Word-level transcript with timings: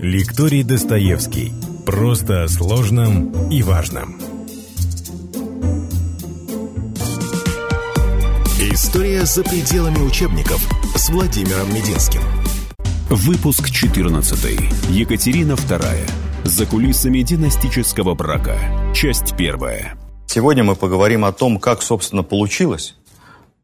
Лекторий 0.00 0.62
Достоевский. 0.62 1.52
Просто 1.84 2.44
о 2.44 2.48
сложном 2.48 3.50
и 3.50 3.64
важном. 3.64 4.20
История 8.60 9.24
за 9.24 9.42
пределами 9.42 9.98
учебников 9.98 10.64
с 10.94 11.10
Владимиром 11.10 11.74
Мединским. 11.74 12.20
Выпуск 13.10 13.70
14. 13.70 14.60
Екатерина 14.90 15.54
II. 15.54 16.10
За 16.44 16.64
кулисами 16.64 17.22
династического 17.22 18.14
брака. 18.14 18.56
Часть 18.94 19.36
первая. 19.36 19.98
Сегодня 20.28 20.62
мы 20.62 20.76
поговорим 20.76 21.24
о 21.24 21.32
том, 21.32 21.58
как, 21.58 21.82
собственно, 21.82 22.22
получилось, 22.22 22.94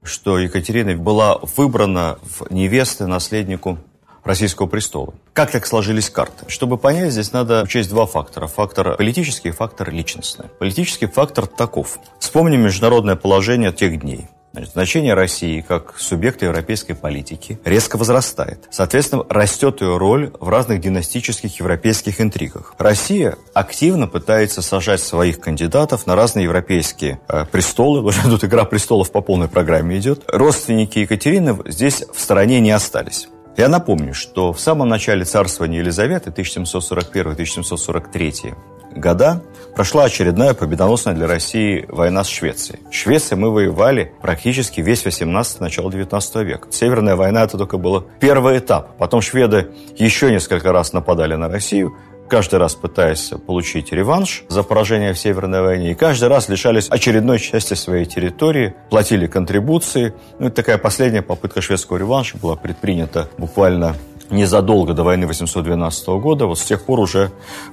что 0.03 0.41
Екатерина 0.41 0.97
была 0.97 1.39
выбрана 1.57 2.19
в 2.23 2.53
невесты 2.53 3.07
наследнику 3.07 3.79
российского 4.25 4.67
престола. 4.67 5.15
Как 5.33 5.51
так 5.51 5.67
сложились 5.67 6.11
карты? 6.11 6.45
Чтобы 6.49 6.79
понять, 6.79 7.13
здесь 7.13 7.33
надо 7.33 7.63
учесть 7.63 7.91
два 7.91 8.07
фактора. 8.07 8.47
Фактор 8.47 8.97
политический 8.97 9.49
и 9.49 9.53
фактор 9.53 9.91
личностный. 9.91 10.47
Политический 10.59 11.07
фактор 11.07 11.47
таков. 11.47 11.99
Вспомним 12.19 12.63
международное 12.63 13.17
положение 13.17 13.73
тех 13.73 14.01
дней. 14.01 14.29
Значит, 14.55 14.73
значение 14.73 15.15
России 15.15 15.63
как 15.63 15.99
субъекта 15.99 16.45
европейской 16.45 16.95
политики 16.95 17.59
резко 17.65 17.97
возрастает. 17.97 18.69
Соответственно, 18.71 19.25
растет 19.29 19.81
ее 19.81 19.97
роль 19.97 20.31
в 20.39 20.49
разных 20.49 20.81
династических 20.81 21.59
европейских 21.59 22.21
интригах. 22.21 22.73
Россия 22.79 23.37
активно 23.53 24.07
пытается 24.07 24.63
сажать 24.63 25.01
своих 25.01 25.41
кандидатов 25.41 26.07
на 26.07 26.15
разные 26.15 26.45
европейские 26.45 27.19
э, 27.27 27.47
престолы. 27.47 28.01
Уже 28.05 28.23
тут 28.23 28.45
игра 28.45 28.65
престолов 28.65 29.11
по 29.11 29.23
полной 29.23 29.49
программе 29.49 29.99
идет. 29.99 30.23
Родственники 30.29 31.01
Екатерины 31.01 31.59
здесь 31.67 32.05
в 32.15 32.21
стороне 32.21 32.61
не 32.61 32.71
остались. 32.71 33.27
Я 33.57 33.69
напомню, 33.69 34.15
что 34.15 34.53
в 34.53 34.59
самом 34.59 34.89
начале 34.89 35.25
царствования 35.25 35.79
Елизаветы, 35.79 36.31
1741-1743 36.31 38.57
года, 38.97 39.45
прошла 39.77 40.03
очередная 40.05 40.55
победоносная 40.55 41.15
для 41.15 41.29
России 41.29 41.87
война 41.89 42.25
с 42.25 42.29
Швецией. 42.29 42.81
В 42.91 42.95
Швеции 42.95 43.37
мы 43.37 43.53
воевали 43.53 44.13
практически 44.21 44.81
весь 44.81 45.05
18 45.05 45.61
начало 45.61 45.93
19 45.93 46.35
века. 46.37 46.67
Северная 46.73 47.15
война 47.15 47.45
это 47.45 47.57
только 47.57 47.79
был 47.79 48.05
первый 48.19 48.59
этап. 48.59 48.97
Потом 48.99 49.21
шведы 49.21 49.69
еще 49.97 50.33
несколько 50.33 50.73
раз 50.73 50.93
нападали 50.93 51.37
на 51.37 51.49
Россию, 51.49 51.97
каждый 52.29 52.59
раз 52.59 52.75
пытаясь 52.75 53.33
получить 53.47 53.93
реванш 53.93 54.45
за 54.49 54.63
поражение 54.63 55.13
в 55.13 55.19
Северной 55.19 55.63
войне, 55.63 55.93
и 55.93 55.95
каждый 55.95 56.29
раз 56.29 56.49
лишались 56.49 56.89
очередной 56.89 57.39
части 57.39 57.75
своей 57.75 58.05
территории, 58.05 58.75
платили 58.91 59.27
контрибуции. 59.27 60.15
Ну, 60.39 60.49
и 60.49 60.51
такая 60.51 60.79
последняя 60.79 61.23
попытка 61.23 61.61
шведского 61.61 61.97
реванша 61.97 62.39
была 62.39 62.57
предпринята 62.57 63.29
буквально 63.39 63.97
незадолго 64.31 64.95
до 64.95 65.03
войны 65.05 65.27
812 65.27 66.09
года. 66.09 66.47
Вот 66.47 66.59
с 66.59 66.65
тех 66.65 66.85
пор 66.85 67.01
уже 67.01 67.31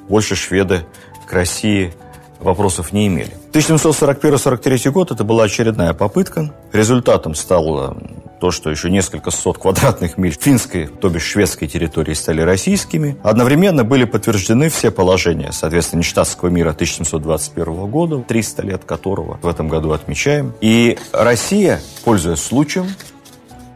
больше 0.07 0.35
шведы 0.35 0.85
к 1.27 1.33
России 1.33 1.93
вопросов 2.39 2.91
не 2.91 3.07
имели. 3.07 3.31
1741-43 3.53 4.89
год 4.91 5.11
это 5.11 5.23
была 5.23 5.45
очередная 5.45 5.93
попытка. 5.93 6.53
Результатом 6.73 7.35
стало 7.35 7.97
то, 8.41 8.49
что 8.49 8.71
еще 8.71 8.89
несколько 8.89 9.29
сот 9.29 9.59
квадратных 9.59 10.17
миль 10.17 10.35
финской, 10.37 10.87
то 10.87 11.09
бишь 11.09 11.25
шведской 11.25 11.67
территории 11.67 12.15
стали 12.15 12.41
российскими. 12.41 13.15
Одновременно 13.21 13.83
были 13.83 14.05
подтверждены 14.05 14.69
все 14.69 14.89
положения, 14.89 15.51
соответственно, 15.51 15.99
нештатского 15.99 16.49
мира 16.49 16.71
1721 16.71 17.85
года, 17.91 18.17
300 18.27 18.63
лет 18.63 18.83
которого 18.83 19.37
в 19.43 19.47
этом 19.47 19.67
году 19.67 19.91
отмечаем. 19.91 20.53
И 20.59 20.97
Россия, 21.13 21.81
пользуясь 22.03 22.39
случаем, 22.39 22.87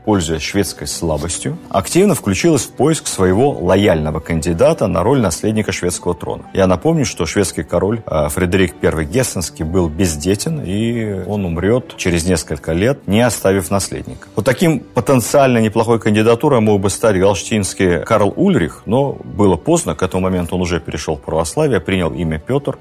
пользуясь 0.06 0.42
шведской 0.42 0.88
слабостью, 0.88 1.58
активно 1.70 2.16
включилась 2.16 2.64
в 2.64 2.72
поиск 2.72 3.08
своего 3.08 3.52
лояльного 3.52 4.20
кандидата 4.20 4.88
на 4.88 5.04
роль 5.04 5.20
наследника 5.20 5.72
шведского 5.72 6.14
трона. 6.14 6.44
Я 6.54 6.68
напомню, 6.68 7.06
что 7.06 7.26
шведский 7.26 7.64
король 7.64 8.02
э, 8.06 8.30
Фредерик 8.30 8.76
I 8.84 9.06
Гессенский 9.06 9.66
был 9.66 9.90
бездетен, 9.90 10.62
и 10.64 11.24
он 11.28 11.46
умрет 11.46 11.98
через 11.98 12.26
несколько 12.26 12.74
лет, 12.74 13.08
не 13.08 13.22
оставив 13.22 13.72
наследника. 13.72 14.28
Вот 14.36 14.46
таким 14.46 14.80
потенциально 14.80 15.58
неплохой 15.58 16.00
кандидатурой 16.00 16.62
мог 16.62 16.82
бы 16.82 16.90
стать 16.90 17.20
галштинский 17.20 18.04
Карл 18.04 18.34
Ульрих, 18.36 18.84
но 18.86 19.14
было 19.24 19.56
поздно, 19.56 19.96
к 19.96 20.04
этому 20.04 20.24
моменту 20.24 20.56
он 20.56 20.62
уже 20.62 20.80
перешел 20.80 21.16
в 21.16 21.22
православие, 21.22 21.80
принял 21.80 22.14
имя 22.14 22.40
Петр, 22.40 22.78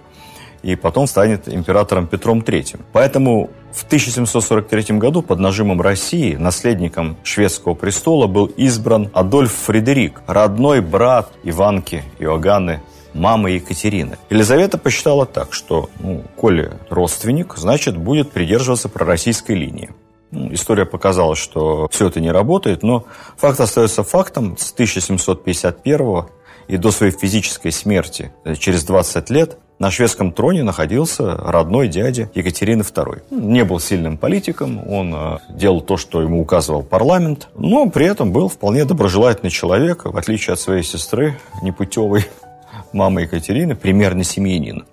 и 0.64 0.76
потом 0.76 1.06
станет 1.06 1.46
императором 1.46 2.06
Петром 2.06 2.40
III. 2.40 2.80
Поэтому 2.92 3.50
в 3.70 3.84
1743 3.84 4.98
году 4.98 5.20
под 5.20 5.38
нажимом 5.38 5.80
России 5.80 6.36
наследником 6.36 7.16
шведского 7.22 7.74
престола 7.74 8.26
был 8.26 8.46
избран 8.46 9.10
Адольф 9.12 9.52
Фредерик, 9.52 10.22
родной 10.26 10.80
брат 10.80 11.30
Иванки 11.42 12.02
Иоганны 12.18 12.80
мамы 13.12 13.50
Екатерины. 13.52 14.16
Елизавета 14.30 14.78
посчитала 14.78 15.26
так, 15.26 15.52
что, 15.52 15.90
ну, 16.00 16.24
коли 16.36 16.72
родственник, 16.88 17.54
значит, 17.56 17.96
будет 17.96 18.32
придерживаться 18.32 18.88
пророссийской 18.88 19.56
линии. 19.56 19.90
Ну, 20.30 20.52
история 20.52 20.84
показала, 20.84 21.36
что 21.36 21.88
все 21.90 22.08
это 22.08 22.20
не 22.20 22.32
работает, 22.32 22.82
но 22.82 23.04
факт 23.36 23.60
остается 23.60 24.02
фактом. 24.02 24.56
С 24.58 24.72
1751 24.72 26.24
и 26.68 26.76
до 26.76 26.90
своей 26.90 27.12
физической 27.12 27.70
смерти 27.70 28.32
э, 28.44 28.54
через 28.54 28.84
20 28.84 29.30
лет 29.30 29.58
на 29.78 29.90
шведском 29.90 30.32
троне 30.32 30.62
находился 30.62 31.36
родной 31.36 31.88
дядя 31.88 32.30
Екатерины 32.34 32.82
II. 32.82 33.22
Не 33.30 33.64
был 33.64 33.80
сильным 33.80 34.16
политиком, 34.18 34.86
он 34.88 35.14
э, 35.14 35.38
делал 35.50 35.80
то, 35.80 35.96
что 35.96 36.22
ему 36.22 36.40
указывал 36.40 36.82
парламент, 36.82 37.48
но 37.56 37.88
при 37.90 38.06
этом 38.06 38.32
был 38.32 38.48
вполне 38.48 38.84
доброжелательный 38.84 39.50
человек, 39.50 40.04
в 40.04 40.16
отличие 40.16 40.54
от 40.54 40.60
своей 40.60 40.82
сестры, 40.82 41.38
непутевой 41.62 42.26
мамы 42.92 43.22
Екатерины, 43.22 43.74
примерно 43.74 44.24
семьянин. 44.24 44.84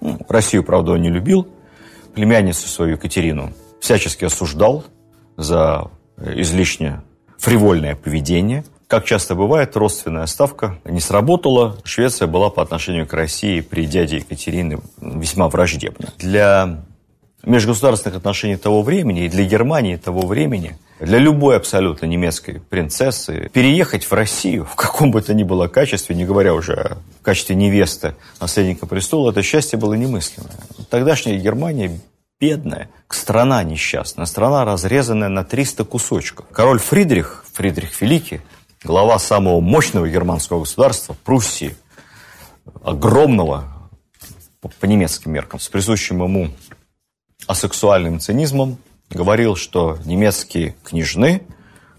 Ну, 0.00 0.18
Россию, 0.28 0.64
правда, 0.64 0.92
он 0.92 1.02
не 1.02 1.10
любил, 1.10 1.46
племянницу 2.14 2.66
свою 2.66 2.92
Екатерину 2.92 3.52
всячески 3.80 4.24
осуждал 4.24 4.84
за 5.36 5.90
э, 6.16 6.40
излишне 6.40 7.02
фривольное 7.38 7.94
поведение– 7.94 8.64
как 8.90 9.04
часто 9.04 9.36
бывает, 9.36 9.76
родственная 9.76 10.26
ставка 10.26 10.80
не 10.84 10.98
сработала. 10.98 11.78
Швеция 11.84 12.26
была 12.26 12.50
по 12.50 12.60
отношению 12.60 13.06
к 13.06 13.12
России 13.12 13.60
при 13.60 13.86
дяде 13.86 14.16
Екатерины 14.16 14.80
весьма 15.00 15.48
враждебна. 15.48 16.12
Для 16.18 16.80
межгосударственных 17.44 18.18
отношений 18.18 18.56
того 18.56 18.82
времени 18.82 19.26
и 19.26 19.28
для 19.28 19.44
Германии 19.44 19.94
того 19.94 20.26
времени, 20.26 20.76
для 20.98 21.18
любой 21.18 21.56
абсолютно 21.56 22.06
немецкой 22.06 22.60
принцессы, 22.68 23.48
переехать 23.52 24.04
в 24.04 24.12
Россию 24.12 24.64
в 24.64 24.74
каком 24.74 25.12
бы 25.12 25.22
то 25.22 25.34
ни 25.34 25.44
было 25.44 25.68
качестве, 25.68 26.16
не 26.16 26.24
говоря 26.24 26.52
уже 26.52 26.96
в 27.20 27.24
качестве 27.24 27.54
невесты 27.54 28.16
наследника 28.40 28.86
престола, 28.86 29.30
это 29.30 29.40
счастье 29.42 29.78
было 29.78 29.94
немыслимое. 29.94 30.50
Тогдашняя 30.90 31.38
Германия 31.38 32.00
бедная, 32.40 32.88
страна 33.08 33.62
несчастная, 33.62 34.26
страна 34.26 34.64
разрезанная 34.64 35.28
на 35.28 35.44
300 35.44 35.84
кусочков. 35.84 36.46
Король 36.50 36.80
Фридрих, 36.80 37.44
Фридрих 37.52 38.00
Великий, 38.00 38.40
глава 38.82 39.18
самого 39.18 39.60
мощного 39.60 40.08
германского 40.08 40.60
государства, 40.60 41.16
Пруссии, 41.24 41.76
огромного 42.82 43.64
по 44.60 44.86
немецким 44.86 45.32
меркам, 45.32 45.60
с 45.60 45.68
присущим 45.68 46.22
ему 46.22 46.50
асексуальным 47.46 48.20
цинизмом, 48.20 48.78
говорил, 49.10 49.56
что 49.56 49.98
немецкие 50.04 50.76
княжны 50.84 51.42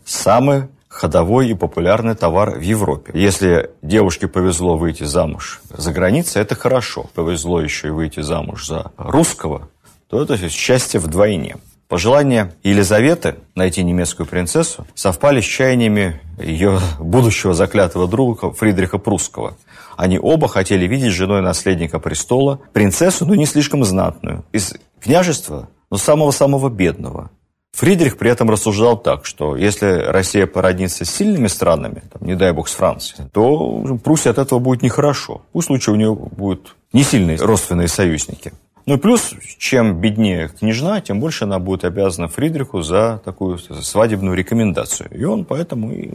самый 0.05 0.67
ходовой 0.87 1.49
и 1.49 1.53
популярный 1.53 2.15
товар 2.15 2.57
в 2.57 2.61
Европе. 2.61 3.11
Если 3.15 3.71
девушке 3.81 4.27
повезло 4.27 4.77
выйти 4.77 5.03
замуж 5.03 5.61
за 5.69 5.91
границей, 5.91 6.41
это 6.41 6.55
хорошо. 6.55 7.09
Повезло 7.13 7.61
еще 7.61 7.87
и 7.87 7.91
выйти 7.91 8.19
замуж 8.21 8.67
за 8.67 8.91
русского, 8.97 9.69
то 10.07 10.21
это 10.21 10.49
счастье 10.49 10.99
вдвойне. 10.99 11.57
Пожелания 11.91 12.53
Елизаветы 12.63 13.35
найти 13.53 13.83
немецкую 13.83 14.25
принцессу 14.25 14.87
совпали 14.95 15.41
с 15.41 15.43
чаяниями 15.43 16.21
ее 16.41 16.79
будущего 16.99 17.53
заклятого 17.53 18.07
друга 18.07 18.53
Фридриха 18.53 18.97
Прусского. 18.97 19.57
Они 19.97 20.17
оба 20.17 20.47
хотели 20.47 20.87
видеть 20.87 21.11
женой 21.11 21.41
наследника 21.41 21.99
престола 21.99 22.61
принцессу, 22.71 23.25
но 23.25 23.35
не 23.35 23.45
слишком 23.45 23.83
знатную, 23.83 24.45
из 24.53 24.73
княжества, 25.01 25.67
но 25.89 25.97
самого-самого 25.97 26.69
бедного. 26.69 27.29
Фридрих 27.73 28.17
при 28.17 28.31
этом 28.31 28.49
рассуждал 28.49 28.95
так, 28.95 29.25
что 29.25 29.57
если 29.57 29.85
Россия 29.85 30.47
породнится 30.47 31.03
с 31.03 31.09
сильными 31.09 31.47
странами, 31.47 32.03
там, 32.09 32.25
не 32.25 32.35
дай 32.35 32.53
бог 32.53 32.69
с 32.69 32.73
Францией, 32.73 33.27
то 33.33 33.97
Пруссии 34.01 34.29
от 34.29 34.37
этого 34.37 34.59
будет 34.59 34.81
нехорошо. 34.81 35.41
Пусть 35.51 35.69
лучше 35.69 35.91
у 35.91 35.95
нее 35.95 36.15
будут 36.15 36.77
не 36.93 37.03
сильные 37.03 37.35
родственные 37.35 37.89
союзники. 37.89 38.53
Ну 38.85 38.95
и 38.95 38.97
плюс, 38.97 39.33
чем 39.57 40.01
беднее 40.01 40.49
княжна, 40.49 41.01
тем 41.01 41.19
больше 41.19 41.43
она 41.43 41.59
будет 41.59 41.85
обязана 41.85 42.27
Фридриху 42.27 42.81
за 42.81 43.21
такую 43.23 43.57
свадебную 43.57 44.35
рекомендацию. 44.35 45.09
И 45.11 45.23
он 45.23 45.45
поэтому 45.45 45.91
и 45.91 46.11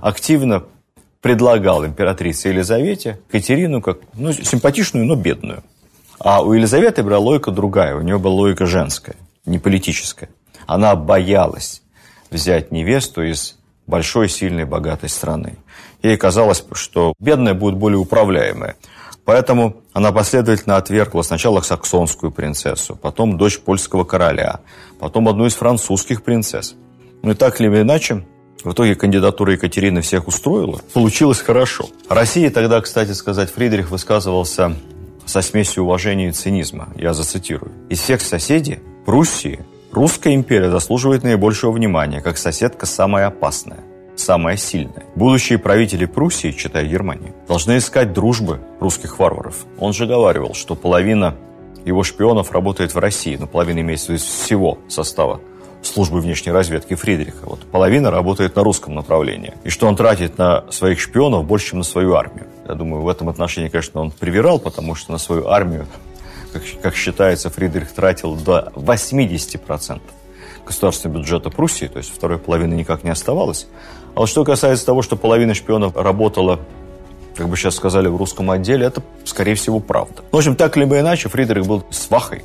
активно 0.00 0.64
предлагал 1.22 1.86
императрице 1.86 2.48
Елизавете 2.48 3.18
Катерину 3.30 3.80
как 3.80 3.98
ну, 4.12 4.32
симпатичную, 4.32 5.06
но 5.06 5.16
бедную. 5.16 5.62
А 6.18 6.42
у 6.42 6.52
Елизаветы 6.52 7.02
была 7.02 7.18
логика 7.18 7.50
другая, 7.50 7.96
у 7.96 8.02
нее 8.02 8.18
была 8.18 8.34
логика 8.34 8.66
женская, 8.66 9.16
не 9.46 9.58
политическая. 9.58 10.28
Она 10.66 10.94
боялась 10.94 11.82
взять 12.30 12.70
невесту 12.70 13.22
из 13.22 13.58
большой, 13.86 14.28
сильной, 14.28 14.64
богатой 14.64 15.08
страны. 15.08 15.56
Ей 16.02 16.16
казалось, 16.16 16.64
что 16.72 17.14
бедная 17.18 17.54
будет 17.54 17.76
более 17.76 17.98
управляемая. 17.98 18.76
Поэтому 19.24 19.76
она 19.92 20.12
последовательно 20.12 20.76
отвергла 20.76 21.22
сначала 21.22 21.60
саксонскую 21.60 22.30
принцессу, 22.30 22.96
потом 22.96 23.38
дочь 23.38 23.58
польского 23.58 24.04
короля, 24.04 24.60
потом 24.98 25.28
одну 25.28 25.46
из 25.46 25.54
французских 25.54 26.22
принцесс. 26.22 26.74
Ну 27.22 27.30
и 27.30 27.34
так 27.34 27.60
или 27.60 27.68
иначе, 27.68 28.26
в 28.62 28.72
итоге 28.72 28.94
кандидатура 28.94 29.52
Екатерины 29.52 30.02
всех 30.02 30.28
устроила. 30.28 30.80
Получилось 30.92 31.40
хорошо. 31.40 31.88
России 32.08 32.48
тогда, 32.48 32.80
кстати 32.80 33.12
сказать, 33.12 33.50
Фридрих 33.50 33.90
высказывался 33.90 34.74
со 35.24 35.40
смесью 35.40 35.84
уважения 35.84 36.28
и 36.28 36.32
цинизма. 36.32 36.88
Я 36.96 37.14
зацитирую. 37.14 37.72
«Из 37.88 38.00
всех 38.00 38.20
соседей 38.20 38.80
Пруссии 39.06 39.64
русская 39.92 40.34
империя 40.34 40.70
заслуживает 40.70 41.22
наибольшего 41.22 41.72
внимания, 41.72 42.20
как 42.20 42.38
соседка 42.38 42.86
самая 42.86 43.26
опасная, 43.26 43.84
самая 44.16 44.56
сильная. 44.56 45.04
Будущие 45.14 45.58
правители 45.58 46.06
Пруссии, 46.06 46.52
читая 46.52 46.86
Германии, 46.86 47.32
должны 47.48 47.78
искать 47.78 48.12
дружбы 48.12 48.60
русских 48.80 49.18
варваров. 49.18 49.66
Он 49.78 49.92
же 49.92 50.06
говаривал, 50.06 50.54
что 50.54 50.74
половина 50.74 51.36
его 51.84 52.02
шпионов 52.02 52.52
работает 52.52 52.94
в 52.94 52.98
России, 52.98 53.36
но 53.36 53.46
половина 53.46 53.80
имеется 53.80 54.12
виду 54.12 54.22
всего 54.22 54.78
состава 54.88 55.40
службы 55.82 56.20
внешней 56.20 56.52
разведки 56.52 56.94
Фридриха. 56.94 57.44
Вот 57.44 57.60
половина 57.60 58.10
работает 58.10 58.56
на 58.56 58.62
русском 58.62 58.94
направлении. 58.94 59.54
И 59.64 59.68
что 59.68 59.86
он 59.86 59.96
тратит 59.96 60.38
на 60.38 60.64
своих 60.70 61.00
шпионов 61.00 61.44
больше, 61.44 61.70
чем 61.70 61.78
на 61.78 61.84
свою 61.84 62.14
армию. 62.14 62.46
Я 62.66 62.74
думаю, 62.74 63.02
в 63.02 63.08
этом 63.08 63.28
отношении, 63.28 63.68
конечно, 63.68 64.00
он 64.00 64.10
привирал, 64.10 64.58
потому 64.58 64.94
что 64.94 65.12
на 65.12 65.18
свою 65.18 65.48
армию, 65.48 65.86
как, 66.52 66.62
как 66.82 66.96
считается, 66.96 67.50
Фридрих 67.50 67.92
тратил 67.92 68.34
до 68.34 68.72
80% 68.74 70.00
государственного 70.64 71.18
бюджета 71.18 71.50
Пруссии, 71.50 71.86
то 71.86 71.98
есть 71.98 72.14
второй 72.14 72.38
половины 72.38 72.74
никак 72.74 73.04
не 73.04 73.10
оставалось. 73.10 73.66
А 74.14 74.20
вот 74.20 74.28
что 74.28 74.44
касается 74.44 74.86
того, 74.86 75.02
что 75.02 75.16
половина 75.16 75.54
шпионов 75.54 75.96
работала 75.96 76.60
как 77.36 77.48
бы 77.48 77.56
сейчас 77.56 77.74
сказали 77.74 78.06
в 78.06 78.16
русском 78.16 78.48
отделе, 78.52 78.86
это, 78.86 79.02
скорее 79.24 79.56
всего, 79.56 79.80
правда. 79.80 80.22
В 80.30 80.36
общем, 80.36 80.54
так 80.54 80.76
либо 80.76 81.00
иначе, 81.00 81.28
Фридрих 81.28 81.66
был 81.66 81.82
свахой 81.90 82.44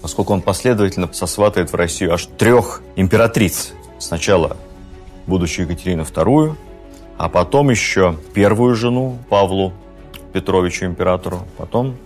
поскольку 0.00 0.32
он 0.32 0.42
последовательно 0.42 1.12
сосватает 1.12 1.72
в 1.72 1.76
Россию 1.76 2.14
аж 2.14 2.26
трех 2.38 2.82
императриц. 2.96 3.72
Сначала 3.98 4.56
будущую 5.26 5.68
Екатерину 5.68 6.02
II, 6.02 6.54
а 7.16 7.28
потом 7.28 7.70
еще 7.70 8.16
первую 8.32 8.74
жену 8.74 9.18
Павлу 9.28 9.72
Петровичу 10.32 10.86
императору, 10.86 11.40
потом 11.56 11.96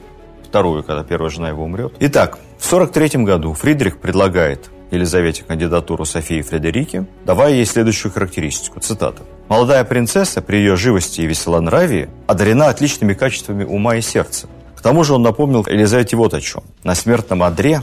вторую, 0.43 0.83
когда 0.83 1.05
первая 1.05 1.31
жена 1.31 1.51
его 1.51 1.65
умрет. 1.65 1.93
Итак, 2.01 2.39
в 2.59 2.65
43 2.65 3.25
году 3.25 3.53
Фридрих 3.53 3.99
предлагает 3.99 4.71
Елизавете 4.93 5.43
кандидатуру 5.43 6.05
Софии 6.05 6.43
Фредерики, 6.43 7.07
давая 7.25 7.55
ей 7.55 7.65
следующую 7.65 8.13
характеристику. 8.13 8.79
Цитата. 8.79 9.23
«Молодая 9.49 9.85
принцесса 9.85 10.43
при 10.43 10.59
ее 10.59 10.77
живости 10.77 11.23
и 11.23 11.27
веселонравии 11.27 12.11
одарена 12.27 12.69
отличными 12.69 13.15
качествами 13.15 13.65
ума 13.65 13.97
и 13.97 14.03
сердца. 14.03 14.49
К 14.77 14.83
тому 14.83 15.03
же 15.03 15.15
он 15.15 15.23
напомнил 15.23 15.67
Елизавете 15.67 16.17
вот 16.17 16.35
о 16.35 16.41
чем. 16.41 16.63
На 16.85 16.95
смертном 16.95 17.43
одре 17.43 17.83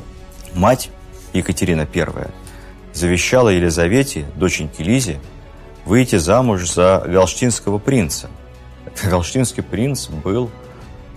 мать 0.53 0.91
Екатерина 1.33 1.87
I 1.93 2.05
завещала 2.93 3.49
Елизавете, 3.49 4.25
доченьке 4.35 4.83
Лизе, 4.83 5.19
выйти 5.85 6.17
замуж 6.17 6.69
за 6.71 7.03
галштинского 7.07 7.79
принца. 7.79 8.29
Галштинский 9.03 9.63
принц 9.63 10.09
был 10.09 10.51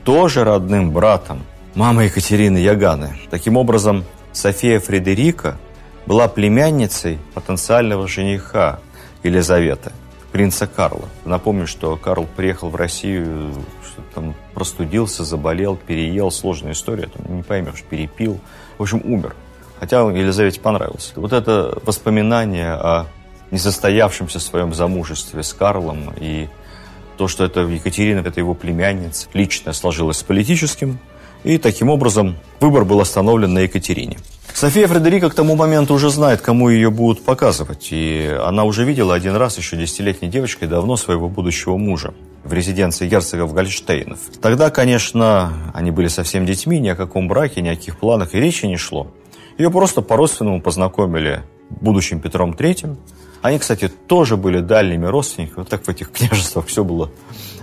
тоже 0.05 0.45
родным 0.45 0.91
братом 0.91 1.43
мамы 1.75 2.05
Екатерины 2.05 2.59
Яганы. 2.59 3.17
Таким 3.31 3.57
образом, 3.57 4.05
София 4.33 4.81
Фредерика 4.81 5.59
была 6.07 6.29
племянницей 6.29 7.19
потенциального 7.35 8.09
жениха 8.09 8.81
Елизаветы, 9.23 9.93
принца 10.33 10.67
Карла. 10.67 11.09
Напомню, 11.25 11.67
что 11.67 11.97
Карл 11.97 12.27
приехал 12.37 12.71
в 12.71 12.77
Россию 12.77 13.53
там 14.15 14.35
простудился, 14.55 15.25
заболел, 15.25 15.77
переел, 15.77 16.31
сложная 16.31 16.73
история, 16.73 17.09
там 17.09 17.37
не 17.37 17.43
поймешь, 17.43 17.83
перепил, 17.89 18.41
в 18.79 18.83
общем, 18.83 19.01
умер. 19.05 19.35
Хотя 19.79 20.01
Елизавете 20.01 20.61
понравился. 20.61 21.13
Вот 21.17 21.33
это 21.33 21.79
воспоминание 21.85 22.73
о 22.73 23.07
несостоявшемся 23.51 24.39
своем 24.39 24.73
замужестве 24.73 25.43
с 25.43 25.53
Карлом 25.53 26.13
и 26.17 26.49
то, 27.17 27.29
что 27.29 27.45
это 27.45 27.61
Екатерина, 27.61 28.21
это 28.21 28.41
его 28.41 28.55
племянница, 28.55 29.29
лично 29.35 29.73
сложилось 29.73 30.19
с 30.19 30.23
политическим, 30.23 30.99
и 31.45 31.59
таким 31.59 31.89
образом 31.89 32.37
выбор 32.61 32.85
был 32.85 33.01
остановлен 33.01 33.53
на 33.55 33.61
Екатерине. 33.61 34.19
София 34.55 34.87
Фредерика 34.87 35.31
к 35.31 35.35
тому 35.35 35.57
моменту 35.57 35.95
уже 35.95 36.11
знает, 36.11 36.41
кому 36.41 36.69
ее 36.69 36.91
будут 36.91 37.25
показывать. 37.25 37.89
И 37.91 38.31
она 38.45 38.65
уже 38.65 38.85
видела 38.85 39.15
один 39.15 39.35
раз 39.35 39.59
еще 39.59 39.77
десятилетней 39.77 40.29
девочкой 40.29 40.69
давно 40.69 40.97
своего 40.97 41.29
будущего 41.29 41.77
мужа 41.77 42.15
в 42.45 42.53
резиденции 42.53 43.09
герцогов 43.09 43.55
Гольштейнов. 43.55 44.19
Тогда, 44.41 44.71
конечно, 44.71 45.53
они 45.75 45.91
были 45.91 46.09
совсем 46.09 46.45
детьми, 46.45 46.79
ни 46.79 46.89
о 46.89 46.97
каком 46.97 47.29
браке, 47.29 47.63
ни 47.63 47.69
о 47.69 47.77
каких 47.77 47.99
планах 47.99 48.35
и 48.35 48.41
речи 48.41 48.67
не 48.67 48.77
шло. 48.77 49.09
Ее 49.59 49.71
просто 49.71 50.03
по-родственному 50.03 50.61
познакомили 50.61 51.43
будущим 51.71 52.21
Петром 52.21 52.55
Третьим. 52.55 52.99
Они, 53.41 53.59
кстати, 53.59 53.89
тоже 53.89 54.37
были 54.37 54.61
дальними 54.61 55.07
родственниками. 55.07 55.61
Вот 55.61 55.69
так 55.69 55.85
в 55.85 55.89
этих 55.89 56.13
княжествах 56.13 56.67
все 56.67 56.85
было 56.85 57.11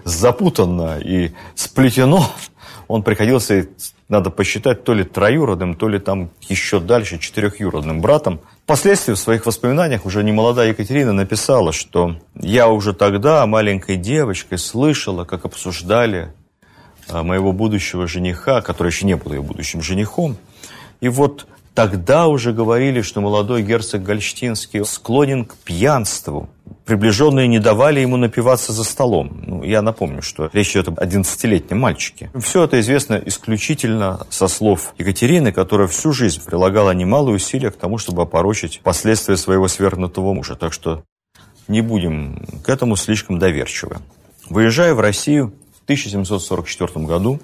запутанно 0.03 0.99
и 0.99 1.31
сплетено. 1.55 2.25
Он 2.89 3.03
приходился 3.03 3.67
надо 4.09 4.31
посчитать, 4.31 4.83
то 4.83 4.95
ли 4.95 5.03
троюродным, 5.03 5.75
то 5.75 5.87
ли 5.87 5.99
там 5.99 6.31
еще 6.49 6.79
дальше 6.79 7.19
четырехюродным 7.19 8.01
братом. 8.01 8.41
Впоследствии 8.63 9.13
в 9.13 9.19
своих 9.19 9.45
воспоминаниях 9.45 10.07
уже 10.07 10.23
немолодая 10.23 10.69
Екатерина 10.69 11.13
написала, 11.13 11.71
что 11.71 12.15
я 12.33 12.67
уже 12.67 12.93
тогда 12.93 13.45
маленькой 13.45 13.95
девочкой 13.95 14.57
слышала, 14.57 15.23
как 15.23 15.45
обсуждали 15.45 16.33
а, 17.07 17.21
моего 17.21 17.53
будущего 17.53 18.07
жениха, 18.07 18.61
который 18.61 18.87
еще 18.87 19.05
не 19.05 19.15
был 19.15 19.33
ее 19.33 19.43
будущим 19.43 19.83
женихом. 19.83 20.37
И 20.99 21.09
вот 21.09 21.45
тогда 21.79 22.27
уже 22.27 22.51
говорили, 22.51 23.01
что 23.01 23.21
молодой 23.21 23.61
герцог 23.61 24.03
Гольштинский 24.03 24.83
склонен 24.83 25.45
к 25.45 25.55
пьянству, 25.55 26.49
приближенные 26.83 27.47
не 27.47 27.59
давали 27.59 28.01
ему 28.01 28.17
напиваться 28.17 28.73
за 28.73 28.83
столом. 28.83 29.41
Ну, 29.47 29.63
я 29.63 29.81
напомню, 29.81 30.21
что 30.21 30.49
речь 30.51 30.71
идет 30.71 30.89
об 30.89 30.99
11-летнем 30.99 31.79
мальчике. 31.79 32.31
Все 32.37 32.65
это 32.65 32.81
известно 32.81 33.21
исключительно 33.25 34.27
со 34.29 34.49
слов 34.49 34.93
Екатерины, 34.97 35.53
которая 35.53 35.87
всю 35.87 36.11
жизнь 36.11 36.43
прилагала 36.43 36.91
немалые 36.91 37.37
усилия 37.37 37.71
к 37.71 37.77
тому, 37.77 37.97
чтобы 37.97 38.23
опорочить 38.23 38.81
последствия 38.83 39.37
своего 39.37 39.69
свергнутого 39.69 40.33
мужа. 40.33 40.55
Так 40.55 40.73
что 40.73 41.05
не 41.69 41.79
будем 41.79 42.45
к 42.61 42.67
этому 42.67 42.97
слишком 42.97 43.39
доверчивы. 43.39 43.99
Выезжая 44.49 44.93
в 44.93 44.99
Россию 44.99 45.53
в 45.79 45.83
1744 45.83 47.05
году, 47.05 47.39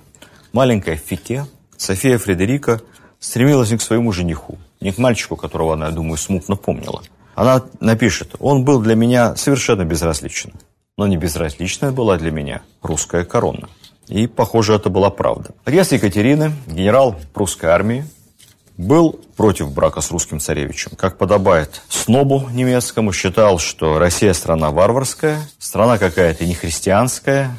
маленькая 0.52 0.98
Фите, 0.98 1.46
София 1.78 2.18
Фредерика, 2.18 2.82
стремилась 3.26 3.72
не 3.72 3.78
к 3.78 3.82
своему 3.82 4.12
жениху, 4.12 4.58
не 4.82 4.92
к 4.92 4.98
мальчику, 4.98 5.36
которого 5.36 5.74
она, 5.74 5.88
я 5.88 5.92
думаю, 5.92 6.18
смутно 6.18 6.56
помнила– 6.56 7.02
она 7.36 7.64
напишет, 7.82 8.36
он 8.40 8.64
был 8.64 8.82
для 8.82 8.96
меня 8.96 9.36
совершенно 9.36 9.84
безразличен. 9.84 10.54
Но 10.98 11.06
не 11.06 11.18
безразличная 11.18 11.92
была 11.92 12.18
для 12.18 12.32
меня 12.32 12.62
русская 12.82 13.26
корона. 13.26 13.68
И, 14.08 14.28
похоже, 14.28 14.76
это 14.76 14.90
была 14.90 15.10
правда. 15.10 15.52
Отец 15.66 15.92
Екатерины, 15.92 16.54
генерал 16.68 17.16
прусской 17.34 17.70
армии, 17.70 18.06
был 18.78 19.20
против 19.36 19.74
брака 19.74 20.00
с 20.00 20.12
русским 20.12 20.40
царевичем. 20.40 20.92
Как 20.98 21.18
подобает 21.18 21.82
снобу 21.90 22.48
немецкому, 22.52 23.12
считал, 23.12 23.60
что 23.60 24.00
Россия 24.00 24.34
страна 24.34 24.72
варварская, 24.72 25.42
страна 25.60 25.98
какая-то 25.98 26.46
нехристианская, 26.46 27.56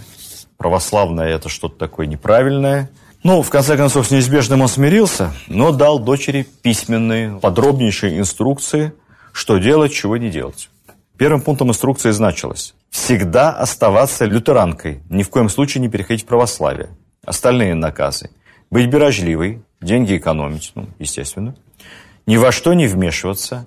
православная 0.56 1.28
это 1.28 1.50
что-то 1.50 1.76
такое 1.76 2.06
неправильное. 2.06 2.90
Ну, 3.26 3.42
в 3.42 3.50
конце 3.50 3.76
концов, 3.76 4.06
с 4.06 4.12
неизбежным 4.12 4.60
он 4.60 4.68
смирился, 4.68 5.32
но 5.48 5.72
дал 5.72 5.98
дочери 5.98 6.46
письменные, 6.62 7.40
подробнейшие 7.40 8.20
инструкции– 8.20 8.92
что 9.32 9.58
делать, 9.58 9.92
чего 9.92 10.16
не 10.16 10.30
делать. 10.30 10.70
Первым 11.18 11.40
пунктом 11.40 11.70
инструкции 11.70 12.12
значилось 12.12 12.76
всегда 12.88 13.50
оставаться 13.50 14.26
лютеранкой, 14.26 15.00
ни 15.10 15.24
в 15.24 15.30
коем 15.30 15.48
случае 15.48 15.82
не 15.82 15.88
переходить 15.88 16.22
в 16.22 16.26
православие. 16.26 16.90
Остальные 17.24 17.74
наказы. 17.74 18.30
Быть 18.70 18.88
бережливой, 18.88 19.60
деньги 19.80 20.16
экономить, 20.16 20.70
ну, 20.76 20.86
естественно. 21.00 21.56
Ни 22.26 22.36
во 22.36 22.52
что 22.52 22.74
не 22.74 22.86
вмешиваться, 22.86 23.66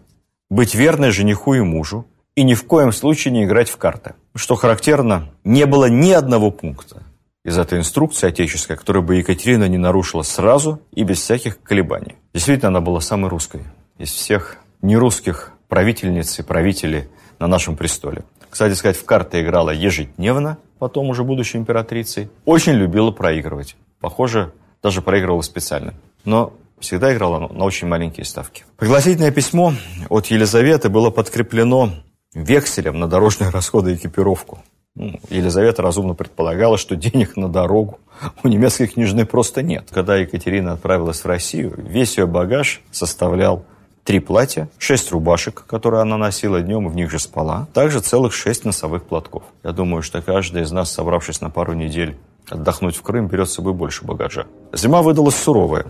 быть 0.50 0.74
верной 0.74 1.12
жениху 1.12 1.56
и 1.56 1.60
мужу, 1.60 2.08
и 2.34 2.44
ни 2.44 2.54
в 2.54 2.64
коем 2.64 2.94
случае 2.94 3.34
не 3.34 3.44
играть 3.44 3.68
в 3.68 3.76
карты. 3.76 4.14
Что 4.36 4.56
характерно, 4.56 5.34
не 5.44 5.66
было 5.66 5.90
ни 5.90 6.14
одного 6.14 6.50
пункта 6.50 7.04
из 7.44 7.58
этой 7.58 7.80
инструкции 7.80 8.28
отеческой, 8.28 8.78
которую 8.78 9.04
бы 9.04 9.16
Екатерина 9.16 9.68
не 9.68 9.78
нарушила 9.78 10.24
сразу 10.24 10.82
и 10.92 11.04
без 11.04 11.20
всяких 11.20 11.62
колебаний. 11.62 12.16
Действительно, 12.34 12.70
она 12.70 12.82
была 12.82 13.02
самой 13.02 13.30
русской 13.30 13.62
из 13.98 14.12
всех 14.12 14.58
нерусских 14.82 15.54
правительницы, 15.68 16.44
правители 16.44 17.10
на 17.40 17.48
нашем 17.48 17.78
престоле. 17.78 18.24
Кстати 18.50 18.74
сказать, 18.74 18.98
в 18.98 19.06
карты 19.06 19.42
играла 19.42 19.70
ежедневно, 19.70 20.58
потом 20.80 21.10
уже 21.10 21.24
будущей 21.24 21.58
императрицей. 21.58 22.30
Очень 22.46 22.74
любила 22.74 23.12
проигрывать. 23.12 23.76
Похоже, 24.00 24.52
даже 24.82 25.02
проигрывала 25.02 25.42
специально. 25.42 25.94
Но 26.26 26.54
всегда 26.80 27.14
играла 27.14 27.40
на 27.40 27.64
очень 27.64 27.88
маленькие 27.88 28.26
ставки. 28.26 28.66
Пригласительное 28.78 29.32
письмо 29.32 29.74
от 30.10 30.28
Елизаветы 30.28 30.90
было 30.90 31.10
подкреплено 31.10 31.92
векселем 32.34 33.00
на 33.00 33.08
дорожные 33.08 33.50
расходы 33.50 33.92
и 33.92 33.96
экипировку. 33.96 34.64
Ну, 35.00 35.18
Елизавета 35.30 35.82
разумно 35.82 36.14
предполагала, 36.14 36.78
что 36.78 36.98
денег 36.98 37.38
на 37.38 37.48
дорогу 37.48 38.00
у 38.44 38.50
немецкой 38.50 38.88
княжны 38.88 39.26
просто 39.26 39.64
нет. 39.64 39.88
Когда 39.92 40.18
Екатерина 40.18 40.74
отправилась 40.74 41.22
в 41.22 41.26
Россию, 41.26 41.74
весь 41.78 42.18
ее 42.18 42.28
багаж 42.28 42.82
составлял 42.92 43.64
три 44.04 44.20
платья, 44.20 44.68
шесть 44.78 45.10
рубашек, 45.14 45.64
которые 45.66 46.02
она 46.02 46.18
носила 46.18 46.60
днем 46.60 46.88
и 46.88 46.90
в 46.90 46.96
них 46.96 47.10
же 47.10 47.18
спала, 47.18 47.70
также 47.74 48.02
целых 48.02 48.34
шесть 48.34 48.66
носовых 48.66 49.06
платков. 49.06 49.44
Я 49.64 49.72
думаю, 49.72 50.04
что 50.04 50.22
каждый 50.22 50.64
из 50.64 50.72
нас, 50.74 50.92
собравшись 50.92 51.40
на 51.40 51.50
пару 51.50 51.74
недель 51.74 52.18
отдохнуть 52.50 52.98
в 52.98 53.02
Крым, 53.02 53.28
берет 53.28 53.50
с 53.50 53.54
собой 53.54 53.72
больше 53.72 54.04
багажа. 54.04 54.48
Зима 54.74 55.02
выдалась 55.02 55.36
суровая. 55.36 55.86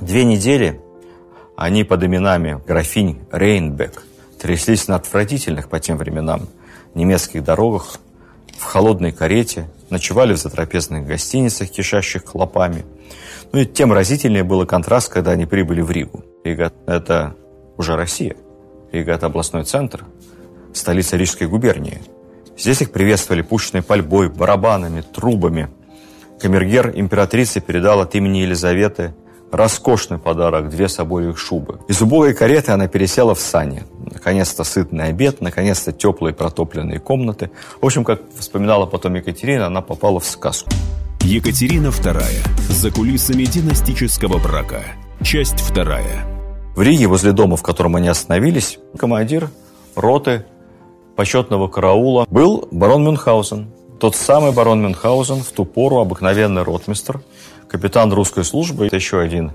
Две 0.00 0.24
недели 0.24 0.80
они 1.56 1.84
под 1.84 2.02
именами 2.02 2.58
графинь 2.66 3.20
Рейнбек 3.30 4.02
тряслись 4.40 4.88
на 4.88 4.96
отвратительных 4.96 5.68
по 5.68 5.78
тем 5.78 5.98
временам 5.98 6.48
немецких 6.94 7.44
дорогах, 7.44 7.98
в 8.58 8.64
холодной 8.64 9.12
карете, 9.12 9.68
ночевали 9.90 10.34
в 10.34 10.38
затрапезных 10.38 11.06
гостиницах, 11.06 11.70
кишащих 11.70 12.24
клопами. 12.24 12.84
Ну 13.52 13.60
и 13.60 13.66
тем 13.66 13.92
разительнее 13.92 14.44
был 14.44 14.66
контраст, 14.66 15.12
когда 15.12 15.32
они 15.32 15.46
прибыли 15.46 15.80
в 15.80 15.90
Ригу. 15.90 16.24
Рига– 16.44 16.72
это 16.86 17.36
уже 17.76 17.96
Россия. 17.96 18.36
Рига– 18.92 19.12
это 19.14 19.26
областной 19.26 19.64
центр, 19.64 20.04
столица 20.72 21.16
Рижской 21.16 21.46
губернии. 21.46 22.00
Здесь 22.56 22.82
их 22.82 22.92
приветствовали 22.92 23.42
пушечной 23.42 23.82
пальбой, 23.82 24.28
барабанами, 24.28 25.02
трубами. 25.02 25.68
Камергер 26.40 26.92
императрицы 26.94 27.60
передал 27.60 28.00
от 28.00 28.14
имени 28.14 28.38
Елизаветы 28.38 29.14
роскошный 29.56 30.18
подарок– 30.18 30.68
две 30.70 30.88
собольих 30.88 31.38
шубы. 31.38 31.78
Из 31.88 32.02
убогой 32.02 32.34
кареты 32.34 32.72
она 32.72 32.88
пересела 32.88 33.34
в 33.34 33.40
сани. 33.40 33.84
Наконец-то 34.12 34.64
сытный 34.64 35.08
обед, 35.08 35.40
наконец-то 35.40 35.92
теплые 35.92 36.34
протопленные 36.34 36.98
комнаты. 36.98 37.50
В 37.80 37.86
общем, 37.86 38.04
как 38.04 38.20
вспоминала 38.38 38.86
потом 38.86 39.14
Екатерина, 39.14 39.66
она 39.66 39.80
попала 39.80 40.18
в 40.20 40.26
сказку. 40.26 40.70
Екатерина 41.20 41.86
II. 41.86 42.22
За 42.68 42.90
кулисами 42.90 43.44
династического 43.44 44.38
брака. 44.38 44.82
Часть 45.22 45.60
вторая. 45.60 46.26
В 46.76 46.82
Риге, 46.82 47.06
возле 47.06 47.32
дома, 47.32 47.56
в 47.56 47.62
котором 47.62 47.96
они 47.96 48.08
остановились, 48.08 48.78
командир 48.98 49.48
роты 49.94 50.44
почетного 51.16 51.68
караула 51.68 52.26
был 52.28 52.68
барон 52.70 53.04
Мюнхгаузен. 53.04 53.68
Тот 54.00 54.16
самый 54.16 54.52
барон 54.52 54.82
Мюнхгаузен, 54.82 55.42
в 55.42 55.50
ту 55.52 55.64
пору 55.64 55.98
обыкновенный 56.00 56.62
ротмистр, 56.62 57.22
капитан 57.68 58.12
русской 58.12 58.44
службы. 58.44 58.86
Это 58.86 58.96
еще 58.96 59.20
один 59.20 59.52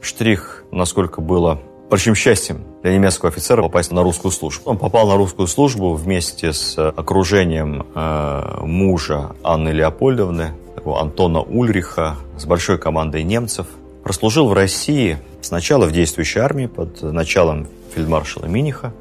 штрих, 0.00 0.64
насколько 0.70 1.20
было 1.20 1.60
большим 1.90 2.14
счастьем 2.14 2.64
для 2.82 2.92
немецкого 2.92 3.30
офицера 3.30 3.62
попасть 3.62 3.92
на 3.92 4.02
русскую 4.02 4.30
службу. 4.30 4.70
Он 4.70 4.76
попал 4.76 5.08
на 5.08 5.16
русскую 5.16 5.48
службу 5.48 5.94
вместе 5.94 6.52
с 6.52 6.78
окружением 6.78 7.86
э, 7.94 8.60
мужа 8.62 9.30
Анны 9.42 9.70
Леопольдовны, 9.70 10.52
Антона 10.84 11.40
Ульриха, 11.40 12.16
с 12.36 12.44
большой 12.44 12.78
командой 12.78 13.22
немцев. 13.22 13.66
Прослужил 14.04 14.48
в 14.48 14.52
России 14.52 15.18
сначала 15.42 15.86
в 15.86 15.92
действующей 15.92 16.40
армии 16.40 16.66
под 16.66 17.02
началом 17.02 17.66
фельдмаршала 17.94 18.46
Миниха, 18.46 18.92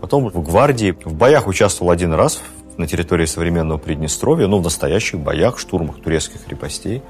потом 0.00 0.28
в 0.28 0.42
гвардии. 0.42 0.96
В 1.04 1.14
боях 1.14 1.46
участвовал 1.46 1.92
один 1.92 2.12
раз 2.12 2.40
на 2.76 2.86
территории 2.86 3.26
современного 3.26 3.78
Приднестровья, 3.78 4.46
ну, 4.46 4.58
в 4.58 4.62
настоящих 4.62 5.20
боях, 5.20 5.58
штурмах 5.58 6.00
турецких 6.00 6.44
крепостей. 6.44 7.02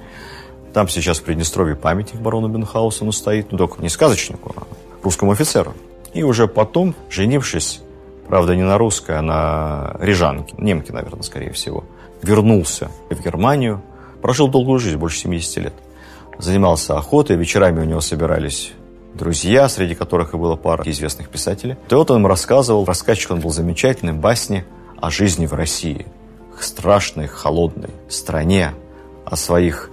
Там 0.77 0.91
сейчас 0.91 1.21
в 1.21 1.23
Приднестровье 1.23 1.75
памятник 1.75 2.21
барону 2.21 2.49
Бенхаусену 2.49 3.11
стоит, 3.11 3.51
ну, 3.51 3.57
только 3.57 3.81
не 3.81 3.89
сказочнику, 3.89 4.53
а 4.55 4.65
русскому 5.03 5.33
офицеру. 5.33 5.73
И 6.13 6.23
уже 6.23 6.49
потом, 6.49 6.95
женившись, 7.09 7.81
правда, 8.29 8.55
не 8.55 8.63
на 8.63 8.77
русской, 8.77 9.17
а 9.17 9.23
на 9.23 9.97
рижанке, 10.01 10.55
немке, 10.59 10.93
наверное, 10.93 11.23
скорее 11.23 11.51
всего, 11.53 11.85
вернулся 12.21 12.91
в 13.09 13.19
Германию, 13.25 13.81
прожил 14.21 14.49
долгую 14.49 14.79
жизнь, 14.79 14.99
больше 14.99 15.21
70 15.21 15.57
лет. 15.65 15.73
Занимался 16.37 16.99
охотой, 16.99 17.37
вечерами 17.37 17.81
у 17.81 17.85
него 17.85 18.03
собирались 18.03 18.73
друзья, 19.15 19.71
среди 19.71 19.95
которых 19.95 20.35
и 20.35 20.37
была 20.37 20.57
пара 20.57 20.85
известных 20.85 21.31
писателей. 21.31 21.79
И 21.89 21.95
вот 21.95 22.11
он 22.11 22.19
им 22.19 22.27
рассказывал, 22.27 22.85
рассказчик 22.85 23.31
он 23.31 23.41
был 23.41 23.49
замечательный, 23.49 24.13
басни 24.13 24.67
о 25.01 25.09
жизни 25.09 25.47
в 25.47 25.55
России, 25.55 26.05
страшной, 26.61 27.29
холодной 27.29 27.89
стране, 28.11 28.75
о 29.25 29.37
своих 29.37 29.91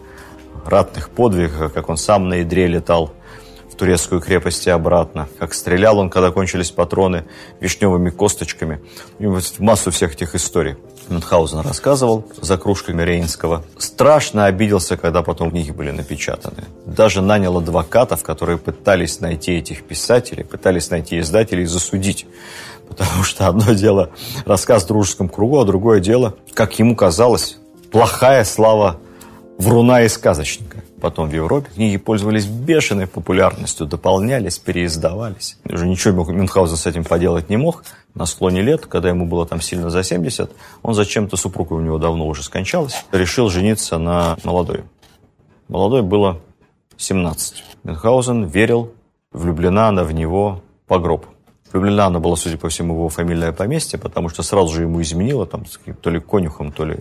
ратных 0.69 1.09
подвигах, 1.09 1.73
как 1.73 1.89
он 1.89 1.97
сам 1.97 2.29
на 2.29 2.41
Идре 2.41 2.67
летал 2.67 3.13
в 3.73 3.75
турецкую 3.75 4.21
крепость 4.21 4.67
и 4.67 4.69
обратно, 4.69 5.27
как 5.39 5.53
стрелял 5.53 5.97
он, 5.97 6.09
когда 6.09 6.31
кончились 6.31 6.69
патроны, 6.69 7.25
вишневыми 7.59 8.11
косточками. 8.11 8.79
И 9.17 9.27
массу 9.57 9.91
всех 9.91 10.13
этих 10.13 10.35
историй. 10.35 10.75
Мюнхгаузен 11.09 11.59
рассказывал 11.59 12.25
за 12.39 12.57
кружками 12.57 13.01
Рейнского. 13.01 13.63
Страшно 13.77 14.45
обиделся, 14.45 14.95
когда 14.95 15.21
потом 15.21 15.51
книги 15.51 15.71
были 15.71 15.91
напечатаны. 15.91 16.63
Даже 16.85 17.21
нанял 17.21 17.57
адвокатов, 17.57 18.23
которые 18.23 18.57
пытались 18.57 19.19
найти 19.19 19.53
этих 19.53 19.83
писателей, 19.83 20.43
пытались 20.43 20.91
найти 20.91 21.19
издателей 21.19 21.63
и 21.63 21.67
засудить. 21.67 22.25
Потому 22.87 23.23
что 23.23 23.47
одно 23.47 23.73
дело 23.73 24.11
рассказ 24.45 24.83
в 24.83 24.87
дружеском 24.87 25.29
кругу, 25.29 25.59
а 25.59 25.65
другое 25.65 25.99
дело, 25.99 26.35
как 26.53 26.77
ему 26.79 26.95
казалось, 26.95 27.57
плохая 27.91 28.43
слава 28.43 28.99
вруна 29.57 30.03
и 30.03 30.07
сказочника. 30.07 30.83
Потом 31.01 31.29
в 31.29 31.33
Европе 31.33 31.69
книги 31.73 31.97
пользовались 31.97 32.45
бешеной 32.45 33.07
популярностью, 33.07 33.85
дополнялись, 33.85 34.57
переиздавались. 34.57 35.57
Уже 35.65 35.85
ничего 35.85 36.23
Мюнхгаузен 36.23 36.77
с 36.77 36.85
этим 36.85 37.03
поделать 37.03 37.49
не 37.49 37.57
мог. 37.57 37.83
На 38.15 38.25
склоне 38.25 38.61
лет, 38.61 38.85
когда 38.85 39.09
ему 39.09 39.25
было 39.25 39.45
там 39.45 39.59
сильно 39.59 39.89
за 39.89 40.03
70, 40.03 40.51
он 40.81 40.93
зачем-то, 40.93 41.35
супруга 41.35 41.73
у 41.73 41.81
него 41.81 41.97
давно 41.97 42.27
уже 42.27 42.43
скончалась, 42.43 43.05
решил 43.11 43.49
жениться 43.49 43.97
на 43.97 44.37
молодой. 44.43 44.83
Молодой 45.67 46.03
было 46.03 46.39
17. 46.97 47.63
Мюнхгаузен 47.83 48.45
верил, 48.45 48.93
влюблена 49.31 49.89
она 49.89 50.03
в 50.03 50.13
него 50.13 50.61
по 50.87 50.99
гроб. 50.99 51.25
Влюблена 51.71 52.05
она 52.05 52.19
была, 52.19 52.35
судя 52.35 52.57
по 52.57 52.69
всему, 52.69 52.93
в 52.93 52.97
его 52.97 53.09
фамильное 53.09 53.51
поместье, 53.51 53.99
потому 53.99 54.29
что 54.29 54.43
сразу 54.43 54.73
же 54.73 54.83
ему 54.83 55.01
изменила, 55.01 55.45
там, 55.45 55.65
то 56.01 56.09
ли 56.09 56.19
конюхом, 56.19 56.71
то 56.71 56.85
ли 56.85 56.97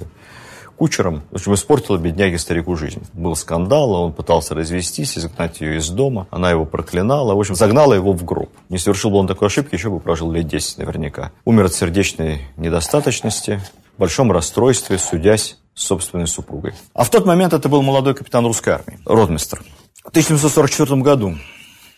кучером. 0.82 1.22
В 1.30 1.36
общем, 1.36 1.54
испортила 1.54 1.96
бедняге 1.96 2.38
старику 2.38 2.74
жизнь. 2.74 3.04
Был 3.12 3.36
скандал, 3.36 3.92
он 3.92 4.12
пытался 4.12 4.56
развестись, 4.56 5.16
изгнать 5.16 5.60
ее 5.60 5.76
из 5.76 5.88
дома. 5.90 6.26
Она 6.32 6.50
его 6.50 6.64
проклинала. 6.64 7.36
В 7.36 7.38
общем, 7.38 7.54
загнала 7.54 7.94
его 7.94 8.12
в 8.12 8.24
гроб. 8.24 8.50
Не 8.68 8.78
совершил 8.78 9.12
бы 9.12 9.18
он 9.18 9.28
такой 9.28 9.46
ошибки, 9.46 9.76
еще 9.76 9.90
бы 9.90 10.00
прожил 10.00 10.32
лет 10.32 10.48
10 10.48 10.78
наверняка. 10.78 11.30
Умер 11.44 11.66
от 11.66 11.74
сердечной 11.74 12.48
недостаточности, 12.56 13.60
в 13.96 14.00
большом 14.00 14.32
расстройстве, 14.32 14.98
судясь 14.98 15.56
с 15.72 15.84
собственной 15.84 16.26
супругой. 16.26 16.72
А 16.94 17.04
в 17.04 17.10
тот 17.10 17.26
момент 17.26 17.52
это 17.52 17.68
был 17.68 17.82
молодой 17.82 18.16
капитан 18.16 18.44
русской 18.44 18.70
армии, 18.70 18.98
ротмистр. 19.06 19.62
В 20.02 20.08
1744 20.08 21.00
году 21.00 21.36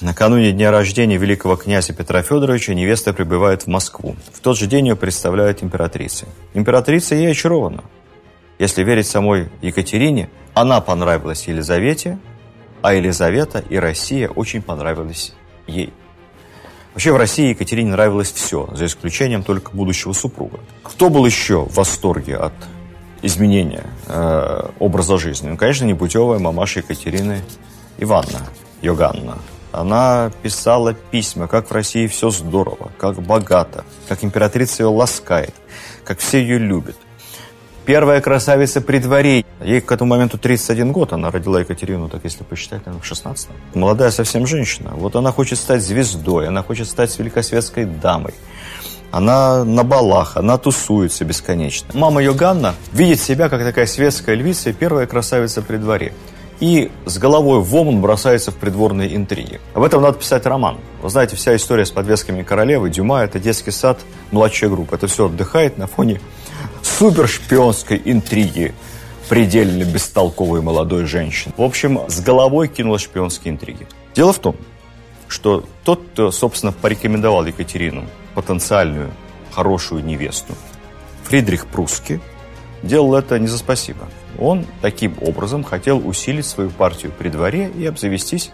Накануне 0.03 0.53
дня 0.53 0.71
рождения 0.71 1.17
великого 1.17 1.57
князя 1.57 1.95
Петра 1.95 2.21
Федоровича 2.21 2.75
невеста 2.75 3.15
прибывает 3.15 3.63
в 3.63 3.69
Москву. 3.69 4.15
В 4.31 4.41
тот 4.41 4.59
же 4.59 4.67
день 4.67 4.89
ее 4.89 4.97
представляют 4.97 5.63
императрице. 5.63 6.27
Императрица 6.53 7.15
ей 7.15 7.31
очарована. 7.31 7.85
Если 8.59 8.83
верить 8.83 9.07
самой 9.07 9.49
Екатерине, 9.63 10.31
она 10.55 10.81
понравилась 10.81 11.49
Елизавете, 11.49 12.19
а 12.83 12.95
Елизавета 12.95 13.59
и 13.59 13.77
Россия 13.77 14.29
очень 14.29 14.63
понравились 14.63 15.35
ей. 15.67 15.93
Вообще 16.93 17.13
в 17.13 17.17
России 17.17 17.49
Екатерине 17.49 17.91
нравилось 17.91 18.31
все, 18.31 18.69
за 18.73 18.87
исключением 18.87 19.43
только 19.43 19.73
будущего 19.73 20.13
супруга. 20.13 20.61
Кто 20.85 21.11
был 21.11 21.27
еще 21.27 21.65
в 21.65 21.75
восторге 21.75 22.37
от 22.37 22.53
изменения 23.23 23.85
э, 24.07 24.69
образа 24.79 25.19
жизни? 25.19 25.49
Ну, 25.49 25.57
конечно, 25.57 25.87
непутевая 25.87 26.39
мамаша 26.39 26.81
Екатерины 26.81 27.43
Ивановна, 27.99 28.47
Йоганна. 28.81 29.39
Она 29.73 30.31
писала 30.43 30.95
письма, 30.95 31.49
как 31.49 31.69
в 31.69 31.73
России 31.73 32.07
все 32.07 32.31
здорово, 32.31 32.93
как 32.97 33.21
богато, 33.21 33.85
как 34.09 34.23
императрица 34.23 34.85
ее 34.85 34.89
ласкает, 34.89 35.55
как 36.05 36.21
все 36.21 36.41
ее 36.41 36.59
любят. 36.59 36.97
Первая 37.87 38.23
красавица 38.23 38.81
при 38.81 38.99
дворе. 38.99 39.45
Ей 39.63 39.83
к 39.83 39.93
этому 39.93 40.11
моменту 40.11 40.39
31 40.39 40.91
год. 40.91 41.13
Она 41.13 41.31
родила 41.31 41.61
Екатерину, 41.61 42.09
так 42.09 42.25
если 42.25 42.43
посчитать, 42.43 42.87
наверное, 42.87 43.03
в 43.03 43.07
16 43.07 43.49
Молодая 43.75 44.11
совсем 44.11 44.47
женщина. 44.47 44.93
Вот 44.95 45.17
она 45.17 45.33
хочет 45.33 45.59
стать 45.59 45.83
звездой, 45.83 46.49
она 46.49 46.63
хочет 46.63 46.89
стать 46.89 47.19
великосветской 47.19 47.85
дамой. 47.85 48.33
Она 49.11 49.65
на 49.65 49.85
балах, 49.85 50.39
она 50.39 50.57
тусуется 50.57 51.27
бесконечно. 51.27 51.89
Мама 51.93 52.23
Йоганна 52.23 52.75
видит 52.93 53.21
себя 53.21 53.51
как 53.51 53.63
такая 53.63 53.87
светская 53.87 54.35
львица 54.35 54.71
и 54.71 54.73
первая 54.73 55.07
красавица 55.07 55.61
при 55.61 55.77
дворе. 55.77 56.15
И 56.61 56.91
с 57.05 57.19
головой 57.19 57.61
в 57.61 57.77
омон 57.77 58.01
бросается 58.01 58.51
в 58.51 58.55
придворные 58.55 59.15
интриги. 59.15 59.61
Об 59.75 59.83
этом 59.83 60.01
надо 60.01 60.19
писать 60.19 60.47
роман. 60.47 60.79
Вы 61.03 61.11
знаете, 61.11 61.37
вся 61.37 61.55
история 61.55 61.85
с 61.85 61.91
подвесками 61.91 62.43
королевы, 62.43 62.89
Дюма, 62.89 63.25
это 63.25 63.39
детский 63.39 63.73
сад, 63.73 63.99
младшая 64.31 64.71
группа. 64.71 64.95
Это 64.95 65.07
все 65.07 65.27
отдыхает 65.27 65.77
на 65.77 65.87
фоне 65.87 66.21
супершпионской 66.99 68.01
интриги 68.05 68.73
предельно 69.29 69.83
бестолковой 69.83 70.61
молодой 70.61 71.07
женщины. 71.07 71.53
В 71.57 71.63
общем, 71.63 72.01
с 72.09 72.21
головой 72.21 72.69
кинула 72.69 73.01
шпионские 73.01 73.53
интриги. 73.53 73.89
Дело 74.15 74.33
в 74.33 74.39
том, 74.39 74.55
что 75.27 75.65
тот, 75.83 76.03
кто, 76.13 76.31
собственно, 76.31 76.71
порекомендовал 76.71 77.45
Екатерину, 77.47 78.05
потенциальную 78.35 79.11
хорошую 79.51 80.05
невесту. 80.05 80.55
Фридрих 81.25 81.67
Прусский 81.67 82.21
делал 82.85 83.17
это 83.17 83.41
не 83.41 83.49
за 83.49 83.59
спасибо. 83.59 84.09
Он 84.39 84.65
таким 84.81 85.17
образом 85.21 85.65
хотел 85.65 86.07
усилить 86.07 86.47
свою 86.47 86.71
партию 86.71 87.11
при 87.19 87.29
дворе 87.29 87.73
и 87.77 87.85
обзавестись 87.87 88.53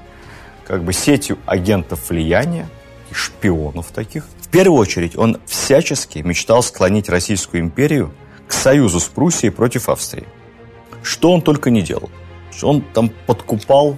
как 0.66 0.82
бы 0.82 0.94
сетью 0.94 1.36
агентов 1.44 2.08
влияния, 2.08 2.68
и 3.10 3.14
шпионов 3.14 3.88
таких. 3.90 4.24
В 4.40 4.48
первую 4.48 4.78
очередь 4.78 5.16
он 5.16 5.38
всячески 5.46 6.18
мечтал 6.18 6.62
склонить 6.62 7.08
Российскую 7.08 7.62
империю 7.62 8.12
к 8.50 8.52
союзу 8.52 8.98
с 8.98 9.04
Пруссией 9.04 9.52
против 9.52 9.88
Австрии. 9.88 10.26
Что 11.02 11.32
он 11.32 11.40
только 11.40 11.70
не 11.70 11.82
делал. 11.82 12.10
Он 12.62 12.82
там 12.82 13.10
подкупал 13.26 13.96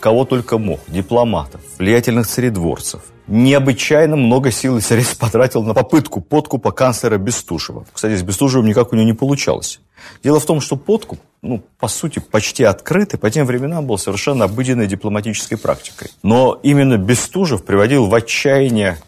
кого 0.00 0.24
только 0.24 0.58
мог, 0.58 0.80
дипломатов, 0.88 1.60
влиятельных 1.78 2.26
царедворцев. 2.26 3.02
Необычайно 3.26 4.16
много 4.16 4.50
сил 4.50 4.78
и 4.78 4.80
средств 4.80 5.18
потратил 5.20 5.62
на 5.62 5.74
попытку 5.74 6.20
подкупа 6.20 6.70
канцлера 6.70 7.18
Бестужева. 7.18 7.84
Кстати, 7.92 8.16
с 8.16 8.22
Бестужевым 8.22 8.66
никак 8.66 8.92
у 8.92 8.96
него 8.96 9.06
не 9.06 9.12
получалось. 9.12 9.80
Дело 10.24 10.40
в 10.40 10.46
том, 10.46 10.60
что 10.60 10.76
подкуп, 10.76 11.18
ну, 11.42 11.62
по 11.78 11.88
сути, 11.88 12.18
почти 12.18 12.64
открытый, 12.64 13.18
по 13.18 13.30
тем 13.30 13.46
временам 13.46 13.86
был 13.86 13.98
совершенно 13.98 14.46
обыденной 14.46 14.86
дипломатической 14.86 15.58
практикой. 15.58 16.10
Но 16.22 16.58
именно 16.62 16.96
Бестужев 16.96 17.64
приводил 17.64 18.06
в 18.06 18.14
отчаяние 18.14 18.98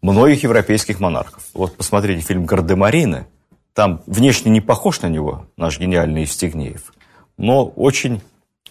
многих 0.00 0.44
европейских 0.44 1.00
монархов. 1.00 1.42
Вот 1.52 1.76
посмотрите 1.76 2.20
фильм 2.22 2.46
«Гардемарины». 2.46 3.26
Там 3.74 4.02
внешне 4.06 4.50
не 4.50 4.60
похож 4.60 5.02
на 5.02 5.08
него 5.08 5.46
наш 5.56 5.80
гениальный 5.80 6.22
Евстигнеев, 6.22 6.94
но 7.36 7.66
очень 7.66 8.22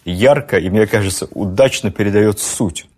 ярко 0.04 0.58
и, 0.58 0.70
мне 0.70 0.86
кажется, 0.86 1.28
удачно 1.32 1.90
передает 1.90 2.40
суть 2.40 2.88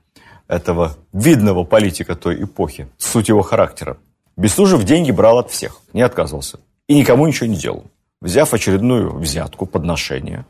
этого 0.46 0.96
видного 1.12 1.64
политика 1.64 2.14
той 2.14 2.44
эпохи, 2.44 2.88
суть 2.96 3.28
его 3.28 3.42
характера. 3.42 3.98
Бестужев 4.36 4.84
деньги 4.84 5.10
брал 5.10 5.38
от 5.38 5.50
всех, 5.50 5.80
не 5.92 6.02
отказывался. 6.02 6.60
И 6.86 6.94
никому 6.94 7.26
ничего 7.26 7.46
не 7.46 7.56
делал. 7.56 7.84
Взяв 8.20 8.54
очередную 8.54 9.12
взятку, 9.16 9.66
подношение, 9.66 10.46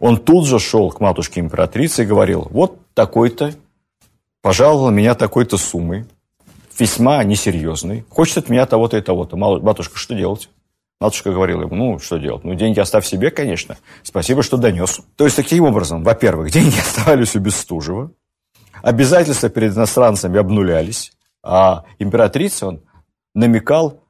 он 0.00 0.16
тут 0.16 0.46
же 0.46 0.58
шел 0.58 0.90
к 0.90 1.00
матушке 1.00 1.40
императрице 1.40 2.02
и 2.02 2.06
говорил, 2.06 2.48
вот 2.50 2.78
такой-то 2.94 3.54
пожаловал 4.40 4.90
меня 4.90 5.14
такой-то 5.14 5.58
суммой, 5.58 6.06
весьма 6.78 7.22
несерьезный, 7.24 8.04
хочет 8.08 8.38
от 8.38 8.48
меня 8.48 8.66
того-то 8.66 8.96
и 8.96 9.02
того-то. 9.02 9.36
Матушка, 9.36 9.98
что 9.98 10.14
делать? 10.14 10.48
Матушка 11.04 11.32
говорила 11.32 11.64
ему, 11.64 11.74
ну, 11.74 11.98
что 11.98 12.16
делать? 12.16 12.44
Ну, 12.44 12.54
деньги 12.54 12.80
оставь 12.80 13.04
себе, 13.04 13.30
конечно. 13.30 13.76
Спасибо, 14.02 14.42
что 14.42 14.56
донес. 14.56 15.02
То 15.16 15.24
есть, 15.24 15.36
таким 15.36 15.64
образом, 15.64 16.02
во-первых, 16.02 16.50
деньги 16.50 16.78
оставались 16.78 17.36
у 17.36 17.40
Бестужева, 17.40 18.10
обязательства 18.80 19.50
перед 19.50 19.76
иностранцами 19.76 20.38
обнулялись, 20.38 21.12
а 21.42 21.84
императрице 21.98 22.64
он 22.64 22.80
намекал 23.34 24.00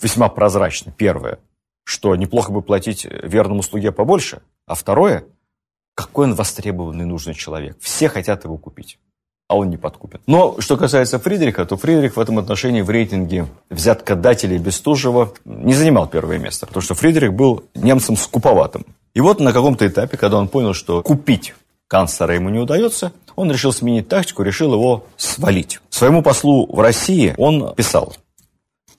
весьма 0.00 0.28
прозрачно. 0.28 0.92
Первое, 0.96 1.40
что 1.82 2.14
неплохо 2.14 2.52
бы 2.52 2.62
платить 2.62 3.04
верному 3.04 3.64
слуге 3.64 3.90
побольше, 3.90 4.40
а 4.66 4.76
второе, 4.76 5.24
какой 5.96 6.28
он 6.28 6.36
востребованный 6.36 7.06
нужный 7.06 7.34
человек. 7.34 7.76
Все 7.80 8.08
хотят 8.08 8.44
его 8.44 8.56
купить 8.56 9.00
а 9.48 9.56
он 9.56 9.70
не 9.70 9.76
подкупен. 9.76 10.20
Но 10.26 10.56
что 10.60 10.76
касается 10.76 11.18
Фридриха, 11.18 11.64
то 11.64 11.76
Фридрих 11.76 12.16
в 12.16 12.20
этом 12.20 12.38
отношении 12.38 12.82
в 12.82 12.90
рейтинге 12.90 13.46
взяткодателей 13.70 14.58
Бестужева 14.58 15.32
не 15.44 15.74
занимал 15.74 16.08
первое 16.08 16.38
место, 16.38 16.66
потому 16.66 16.82
что 16.82 16.94
Фридрих 16.94 17.32
был 17.32 17.64
немцем 17.74 18.16
скуповатым. 18.16 18.84
И 19.14 19.20
вот 19.20 19.40
на 19.40 19.52
каком-то 19.52 19.86
этапе, 19.86 20.16
когда 20.16 20.38
он 20.38 20.48
понял, 20.48 20.74
что 20.74 21.02
купить 21.02 21.54
канцлера 21.88 22.34
ему 22.34 22.50
не 22.50 22.58
удается, 22.58 23.12
он 23.36 23.50
решил 23.50 23.72
сменить 23.72 24.08
тактику, 24.08 24.42
решил 24.42 24.74
его 24.74 25.04
свалить. 25.16 25.80
Своему 25.90 26.22
послу 26.22 26.66
в 26.66 26.80
России 26.80 27.34
он 27.38 27.74
писал, 27.74 28.14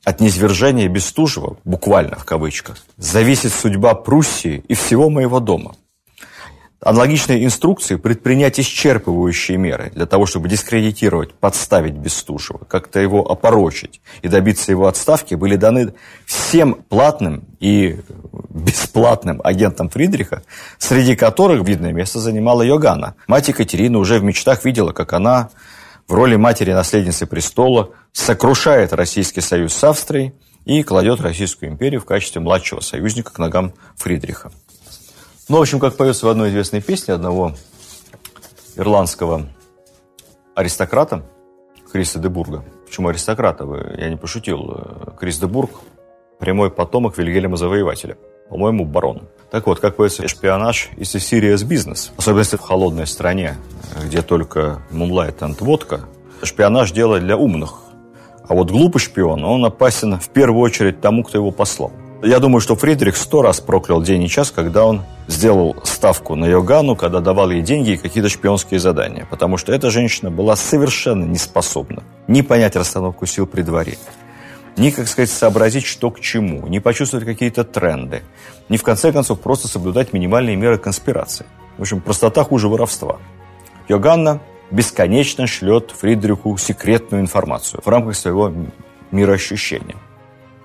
от 0.06 0.22
низвержения 0.22 0.88
Бестужева, 0.88 1.58
буквально 1.66 2.16
в 2.16 2.24
кавычках, 2.24 2.78
зависит 2.96 3.52
судьба 3.52 3.94
Пруссии 3.94 4.64
и 4.70 4.74
всего 4.74 5.10
моего 5.10 5.42
дома 5.42 5.76
аналогичные 6.80 7.44
инструкции 7.44 7.96
предпринять 7.96 8.60
исчерпывающие 8.60 9.58
меры 9.58 9.92
для 9.96 10.06
того, 10.06 10.26
чтобы 10.26 10.48
дискредитировать, 10.48 11.34
подставить 11.34 11.94
Бестужева, 11.94 12.60
как-то 12.66 13.00
его 13.00 13.30
опорочить 13.30 14.02
и 14.22 14.28
добиться 14.28 14.72
его 14.72 14.88
отставки, 14.88 15.36
были 15.36 15.56
даны 15.56 15.94
всем 16.26 16.76
платным 16.88 17.46
и 17.60 18.00
бесплатным 18.50 19.42
агентам 19.44 19.90
Фридриха, 19.90 20.44
среди 20.78 21.16
которых 21.16 21.68
видное 21.68 21.94
место 21.94 22.20
занимала 22.20 22.62
Йоганна. 22.62 23.16
Мать 23.28 23.48
Екатерина 23.48 23.98
уже 23.98 24.20
в 24.20 24.24
мечтах 24.24 24.64
видела, 24.64 24.92
как 24.92 25.14
она 25.14 25.50
в 26.08 26.14
роли 26.14 26.36
матери-наследницы 26.36 27.26
престола 27.26 27.92
сокрушает 28.14 28.94
Российский 28.94 29.42
Союз 29.42 29.74
с 29.74 29.84
Австрией 29.84 30.34
и 30.66 30.84
кладет 30.84 31.22
Российскую 31.22 31.72
империю 31.72 32.02
в 32.02 32.06
качестве 32.06 32.42
младшего 32.42 32.82
союзника 32.82 33.34
к 33.34 33.40
ногам 33.40 33.74
Фридриха. 33.98 34.52
Ну, 35.50 35.60
в 35.60 35.62
общем, 35.62 35.80
как 35.80 35.96
поется 35.96 36.26
в 36.26 36.30
одной 36.30 36.50
известной 36.50 36.82
песне 36.82 37.14
одного 37.14 37.54
ирландского 38.76 39.48
аристократа, 40.56 41.24
Криса 41.90 42.20
де 42.20 42.28
Бурга. 42.28 42.66
Почему 42.86 43.08
аристократа? 43.08 43.66
Я 43.98 44.10
не 44.10 44.18
пошутил. 44.18 45.16
Крис 45.18 45.40
де 45.40 45.48
Бург– 45.48 45.72
прямой 46.40 46.70
потомок 46.70 47.18
Вильгельма 47.18 47.56
Завоевателя. 47.56 48.18
По-моему, 48.50 48.84
барон. 48.84 49.30
Так 49.50 49.68
вот, 49.68 49.80
как 49.80 49.96
поется, 49.96 50.28
шпионаж– 50.28 50.90
a 50.98 51.02
serious 51.02 51.66
business. 51.66 52.12
Особенно 52.18 52.44
в 52.44 52.60
холодной 52.60 53.08
стране, 53.08 53.56
где 54.04 54.22
только 54.22 54.82
мунлайт 54.92 55.42
и 55.42 55.64
водка. 55.64 56.02
Шпионаж– 56.44 56.92
дело 56.94 57.22
для 57.22 57.38
умных. 57.38 57.84
А 58.50 58.54
вот 58.54 58.70
глупый 58.70 59.00
шпион, 59.00 59.46
он 59.46 59.64
опасен 59.64 60.20
в 60.20 60.30
первую 60.30 60.62
очередь 60.62 61.00
тому, 61.00 61.24
кто 61.24 61.38
его 61.38 61.52
послал. 61.52 61.94
Я 62.24 62.40
думаю, 62.40 62.62
что 62.62 62.76
Фридрих 62.76 63.16
сто 63.16 63.44
раз 63.44 63.60
проклял 63.60 64.02
день 64.02 64.24
и 64.24 64.30
час, 64.30 64.50
когда 64.50 64.86
он 64.86 65.04
сделал 65.28 65.76
ставку 65.84 66.34
на 66.36 66.46
Йоганну, 66.46 66.96
когда 66.96 67.20
давал 67.20 67.52
ей 67.52 67.62
деньги 67.62 67.92
и 67.92 67.98
какие-то 67.98 68.28
шпионские 68.28 68.80
задания. 68.80 69.28
Потому 69.30 69.58
что 69.58 69.72
эта 69.72 69.92
женщина 69.92 70.32
была 70.32 70.56
совершенно 70.56 71.26
не 71.26 71.38
способна 71.38 72.04
ни 72.28 72.42
понять 72.42 72.76
расстановку 72.76 73.28
сил 73.28 73.46
при 73.46 73.62
дворе, 73.62 73.98
ни, 74.78 74.90
как 74.90 75.08
сказать, 75.08 75.30
сообразить, 75.30 75.86
что 75.86 76.10
к 76.10 76.20
чему, 76.20 76.66
ни 76.68 76.80
почувствовать 76.80 77.26
какие-то 77.26 77.64
тренды, 77.64 78.24
ни, 78.68 78.78
в 78.78 78.84
конце 78.84 79.12
концов, 79.12 79.40
просто 79.40 79.68
соблюдать 79.68 80.12
минимальные 80.12 80.56
меры 80.56 80.80
конспирации. 80.80 81.46
В 81.78 81.82
общем, 81.82 82.02
простота 82.02 82.44
хуже 82.44 82.68
воровства. 82.68 83.20
Йоганна 83.88 84.42
бесконечно 84.72 85.46
шлет 85.46 85.92
Фридриху 85.92 86.58
секретную 86.58 87.22
информацию 87.22 87.82
в 87.86 87.88
рамках 87.88 88.16
своего 88.16 88.52
мироощущения. 89.12 89.96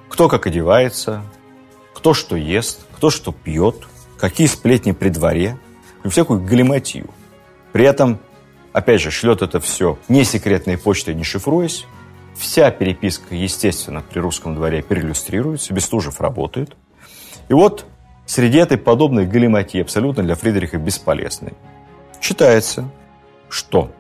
Кто 0.09 0.29
как 0.29 0.47
одевается, 0.47 1.23
кто 2.03 2.15
что 2.15 2.35
ест, 2.35 2.81
кто 2.97 3.11
что 3.11 3.31
пьет, 3.31 3.87
какие 4.19 4.49
сплетни 4.49 4.91
при 4.91 5.09
дворе, 5.09 5.57
всякую 6.05 6.43
галиматью. 6.43 7.09
При 7.73 7.85
этом, 7.85 8.19
опять 8.73 9.01
же, 9.01 9.13
шлет 9.13 9.41
это 9.41 9.61
все 9.61 10.01
не 10.09 10.25
секретной 10.25 10.77
почтой, 10.77 11.15
не 11.15 11.23
шифруясь. 11.23 11.87
Вся 12.35 12.73
переписка, 12.73 13.37
естественно, 13.37 14.03
при 14.03 14.19
русском 14.19 14.57
дворе 14.57 14.83
переиллюстрируется, 14.83 15.73
Бестужев 15.73 16.21
работает. 16.21 16.77
И 17.49 17.53
вот 17.55 17.87
среди 18.27 18.59
этой 18.59 18.79
подобной 18.79 19.25
галиматьи, 19.25 19.81
абсолютно 19.81 20.25
для 20.25 20.35
Фридриха 20.35 20.79
бесполезной, 20.79 21.53
читается, 22.21 22.91
что 23.49 23.93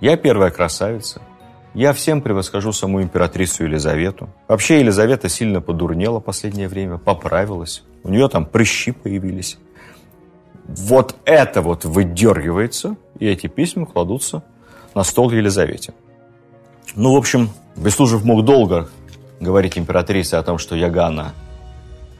«Я 0.00 0.16
первая 0.16 0.50
красавица, 0.50 1.22
я 1.76 1.92
всем 1.92 2.22
превосхожу 2.22 2.72
саму 2.72 3.02
императрицу 3.02 3.64
Елизавету. 3.64 4.30
Вообще 4.48 4.80
Елизавета 4.80 5.28
сильно 5.28 5.60
подурнела 5.60 6.20
последнее 6.20 6.68
время, 6.68 6.96
поправилась. 6.96 7.82
У 8.02 8.08
нее 8.08 8.28
там 8.28 8.46
прыщи 8.46 8.92
появились. 8.92 9.58
Вот 10.66 11.16
это 11.26 11.60
вот 11.60 11.84
выдергивается, 11.84 12.96
и 13.18 13.26
эти 13.26 13.48
письма 13.48 13.84
кладутся 13.84 14.42
на 14.94 15.04
стол 15.04 15.30
Елизавете. 15.30 15.92
Ну, 16.94 17.12
в 17.12 17.16
общем, 17.16 17.50
Бестужев 17.76 18.24
мог 18.24 18.42
долго 18.42 18.88
говорить 19.38 19.76
императрице 19.76 20.36
о 20.36 20.42
том, 20.42 20.56
что 20.56 20.76
Ягана 20.76 21.34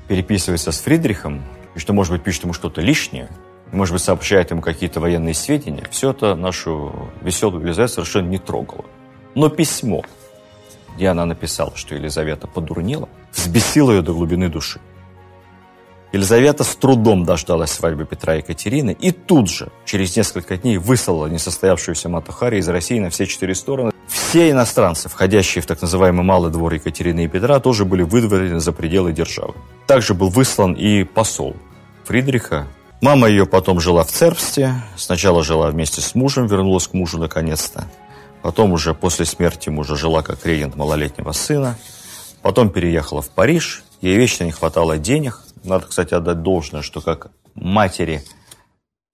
переписывается 0.07 0.71
с 0.71 0.81
Фридрихом, 0.81 1.43
и 1.75 1.79
что, 1.79 1.95
может 1.95 2.13
быть, 2.13 2.23
пишет 2.23 2.43
ему 2.43 2.53
что-то 2.53 2.83
лишнее, 2.83 3.31
может 3.73 3.95
быть, 3.95 4.03
сообщает 4.03 4.51
ему 4.51 4.61
какие-то 4.61 5.01
военные 5.01 5.33
сведения. 5.33 5.85
Все 5.91 6.11
это 6.11 6.35
нашу 6.35 7.11
веселую 7.23 7.63
Елизавету 7.63 7.95
совершенно 7.95 8.29
не 8.29 8.39
трогало. 8.39 8.85
Но 9.37 9.51
письмо, 9.51 10.03
где 10.97 11.09
она 11.09 11.27
написала, 11.27 11.73
что 11.77 11.95
Елизавета 11.95 12.47
подурнела, 12.47 13.07
взбесило 13.35 13.93
ее 13.93 14.01
до 14.01 14.15
глубины 14.15 14.49
души. 14.49 14.81
Елизавета 16.11 16.65
с 16.65 16.75
трудом 16.75 17.27
дождалась 17.27 17.71
свадьбы 17.71 18.07
Петра 18.07 18.37
и 18.37 18.39
Екатерины 18.39 18.97
и 18.99 19.11
тут 19.11 19.51
же, 19.51 19.69
через 19.85 20.17
несколько 20.17 20.57
дней, 20.57 20.79
выслала 20.79 21.27
несостоявшуюся 21.27 22.09
Матухари 22.09 22.59
из 22.59 22.69
России 22.69 22.99
на 22.99 23.11
все 23.11 23.27
четыре 23.27 23.55
стороны. 23.55 23.93
Все 24.09 24.51
иностранцы, 24.51 25.11
входящие 25.11 25.61
в 25.61 25.67
так 25.67 25.83
называемый 25.83 26.25
Малый 26.25 26.51
двор 26.51 26.73
Екатерины 26.73 27.25
и 27.25 27.29
Петра, 27.29 27.61
тоже 27.61 27.85
были 27.85 28.05
выдворены 28.05 28.61
за 28.61 28.73
пределы 28.73 29.13
державы. 29.13 29.53
Также 29.87 30.15
был 30.15 30.31
выслан 30.31 30.73
и 30.73 31.05
посол 31.05 31.55
Фридриха. 32.05 32.67
Мама 33.03 33.29
ее 33.29 33.45
потом 33.45 33.81
жила 33.81 34.03
в 34.03 34.11
Цербсте, 34.11 34.77
сначала 34.97 35.45
жила 35.45 35.71
вместе 35.71 36.01
с 36.01 36.15
мужем, 36.15 36.47
вернулась 36.47 36.89
к 36.89 36.95
мужу 36.95 37.19
наконец-то. 37.19 37.87
Потом 38.47 38.73
уже 38.73 38.95
после 38.95 39.25
смерти 39.25 39.71
мужа 39.71 39.97
жила 39.97 40.23
как 40.23 40.47
регент 40.47 40.77
малолетнего 40.77 41.33
сына. 41.33 41.77
Потом 42.43 42.71
переехала 42.71 43.21
в 43.21 43.29
Париж. 43.29 43.83
Ей 44.01 44.17
вечно 44.17 44.45
не 44.45 44.53
хватало 44.53 44.99
денег. 44.99 45.43
Надо, 45.65 45.87
кстати, 45.87 46.15
отдать 46.15 46.43
должное, 46.43 46.83
что 46.83 47.01
как 47.01 47.33
матери 47.57 48.23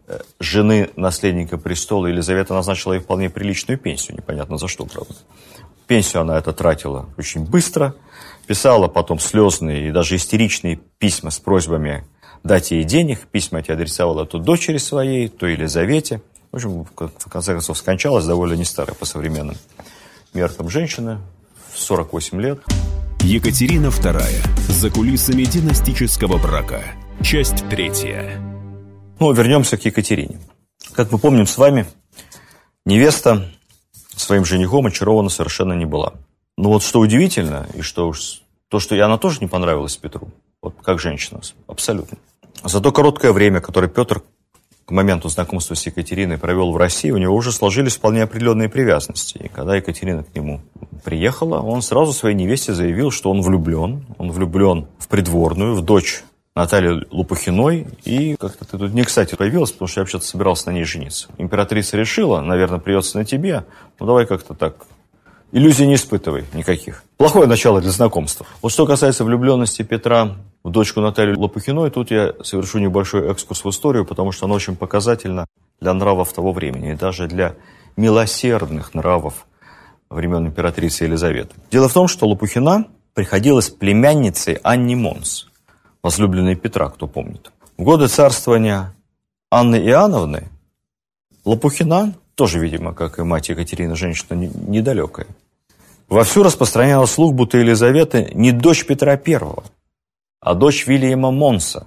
э, 0.07 0.21
жены 0.39 0.91
наследника 0.97 1.57
престола 1.57 2.09
Елизавета 2.09 2.53
назначила 2.53 2.93
ей 2.93 3.01
вполне 3.01 3.31
приличную 3.31 3.79
пенсию. 3.79 4.19
Непонятно 4.19 4.59
за 4.59 4.69
что, 4.69 4.85
правда. 4.85 5.15
Пенсию 5.87 6.21
она 6.21 6.37
это 6.37 6.53
тратила 6.53 7.09
очень 7.17 7.47
быстро. 7.47 7.95
Писала 8.47 8.87
потом 8.89 9.19
слезные 9.19 9.89
и 9.89 9.93
даже 9.93 10.17
истеричные 10.17 10.79
письма 10.99 11.31
с 11.31 11.39
просьбами 11.39 12.05
дать 12.45 12.71
ей 12.71 12.85
денег. 12.85 13.21
Письма 13.29 13.61
эти 13.61 13.71
адресовала 13.71 14.27
то 14.27 14.37
дочери 14.37 14.77
своей, 14.77 15.29
то 15.29 15.47
Елизавете. 15.47 16.21
В 16.53 16.57
общем, 16.57 16.85
в 16.85 17.31
конце 17.31 17.53
концов, 17.53 17.79
скончалась 17.79 18.27
довольно 18.27 18.53
не 18.53 18.67
старая 18.67 18.95
по 18.95 19.07
современным 19.07 19.57
меркам 20.35 20.69
женщина 20.69 21.19
в 21.73 21.79
48 21.79 22.43
лет. 22.43 22.61
Екатерина 23.21 23.87
II. 23.87 24.23
За 24.69 24.91
кулисами 24.91 25.45
династического 25.45 26.37
брака. 26.37 26.83
Часть 27.23 27.67
третья. 27.71 28.39
Ну, 29.19 29.33
вернемся 29.33 29.79
к 29.79 29.85
Екатерине. 29.87 30.41
Как 30.93 31.11
мы 31.11 31.19
помним 31.19 31.47
с 31.47 31.57
вами, 31.57 31.87
невеста 32.85 33.51
своим 34.15 34.45
женихом 34.45 34.85
очарована 34.85 35.31
совершенно 35.31 35.73
не 35.73 35.87
была. 35.87 36.13
Но 36.59 36.69
вот 36.69 36.83
что 36.83 37.01
удивительно, 37.01 37.67
и 37.73 37.81
что 37.81 38.09
уж 38.09 38.43
то, 38.69 38.79
что 38.79 38.95
и 38.95 38.99
она 38.99 39.17
тоже 39.17 39.41
не 39.41 39.47
понравилась 39.47 39.97
Петру, 39.97 40.29
вот 40.61 40.75
как 40.83 41.01
женщина, 41.01 41.41
абсолютно. 41.67 42.19
За 42.63 42.83
то 42.83 42.93
короткое 42.93 43.33
время, 43.33 43.63
которое 43.63 43.89
Петр 43.89 44.23
моменту 44.93 45.29
знакомства 45.29 45.75
с 45.75 45.87
Екатериной 45.87 46.39
провел 46.39 46.73
в 46.73 46.77
России, 46.77 47.11
у 47.11 47.17
него 47.17 47.35
уже 47.35 47.51
сложились 47.51 47.97
вполне 47.97 48.23
определенные 48.23 48.69
привязанности. 48.69 49.39
И 49.39 49.49
когда 49.49 49.77
Екатерина 49.77 50.23
к 50.23 50.35
нему 50.35 50.61
приехала, 51.05 51.61
он 51.61 51.83
сразу 51.83 52.13
своей 52.13 52.35
невесте 52.37 52.75
заявил, 52.75 53.11
что 53.11 53.31
он 53.31 53.43
влюблен. 53.43 54.05
Он 54.19 54.31
влюблен 54.31 54.87
в 54.99 55.09
придворную, 55.09 55.75
в 55.75 55.83
дочь 55.83 56.23
Натальи 56.55 57.07
Лопухиной. 57.11 57.87
И 58.05 58.37
как-то 58.39 58.65
ты 58.65 58.79
тут 58.79 58.93
не 58.93 59.05
кстати 59.05 59.35
появилась, 59.35 59.73
потому 59.73 59.89
что 59.89 60.01
я 60.01 60.03
вообще-то 60.03 60.25
собирался 60.25 60.71
на 60.71 60.75
ней 60.75 60.85
жениться. 60.85 61.29
Императрица 61.39 61.97
решила, 61.97 62.41
наверное, 62.41 62.79
придется 62.79 63.19
на 63.19 63.25
тебе. 63.25 63.65
Ну, 63.99 64.07
давай 64.07 64.27
как-то 64.27 64.55
так 64.55 64.87
иллюзий 65.53 65.87
не 65.87 65.95
испытывай 65.95 66.45
никаких. 66.55 67.05
Плохое 67.17 67.47
начало 67.47 67.81
для 67.81 67.91
знакомства. 67.91 68.47
Вот 68.61 68.73
что 68.73 68.87
касается 68.87 69.25
влюбленности 69.25 69.83
Петра 69.83 70.37
в 70.65 70.71
дочку 70.71 71.01
Наталью 71.01 71.39
Лопухиной, 71.39 71.91
тут 71.91 72.11
я 72.11 72.33
совершу 72.43 72.79
небольшой 72.79 73.31
экскурс 73.31 73.65
в 73.65 73.71
историю, 73.71 74.05
потому 74.05 74.33
что 74.33 74.47
она 74.47 74.55
очень 74.55 74.77
показательна 74.77 75.47
для 75.81 75.95
нравов 75.95 76.33
того 76.33 76.53
времени, 76.53 76.93
и 76.93 76.97
даже 76.97 77.29
для 77.29 77.55
милосердных 77.97 78.95
нравов 78.95 79.47
времен 80.11 80.47
императрицы 80.47 81.05
Елизаветы. 81.05 81.55
Дело 81.71 81.89
в 81.89 81.93
том, 81.93 82.09
что 82.09 82.27
Лопухина 82.27 82.87
приходилась 83.15 83.69
племянницей 83.69 84.59
Анни 84.63 84.95
Монс, 84.95 85.49
возлюбленной 86.03 86.57
Петра, 86.57 86.89
кто 86.89 87.07
помнит. 87.07 87.53
В 87.77 87.83
годы 87.83 88.09
царствования 88.09 88.95
Анны 89.51 89.77
Иоанновны 89.77 90.49
Лопухина, 91.45 92.15
тоже, 92.35 92.59
видимо, 92.61 92.95
как 92.95 93.19
и 93.19 93.23
мать 93.23 93.49
Екатерина, 93.49 93.97
женщина 93.97 94.35
недалекая, 94.35 95.27
вовсю 96.13 96.43
распространяла 96.43 97.07
слух, 97.07 97.35
будто 97.35 97.59
Елизавета 97.59 98.25
не 98.35 98.53
дочь 98.53 98.85
Петра 98.85 99.17
Первого, 99.17 99.65
а 100.41 100.55
дочь 100.55 100.87
Вильяма 100.87 101.31
Монса, 101.31 101.87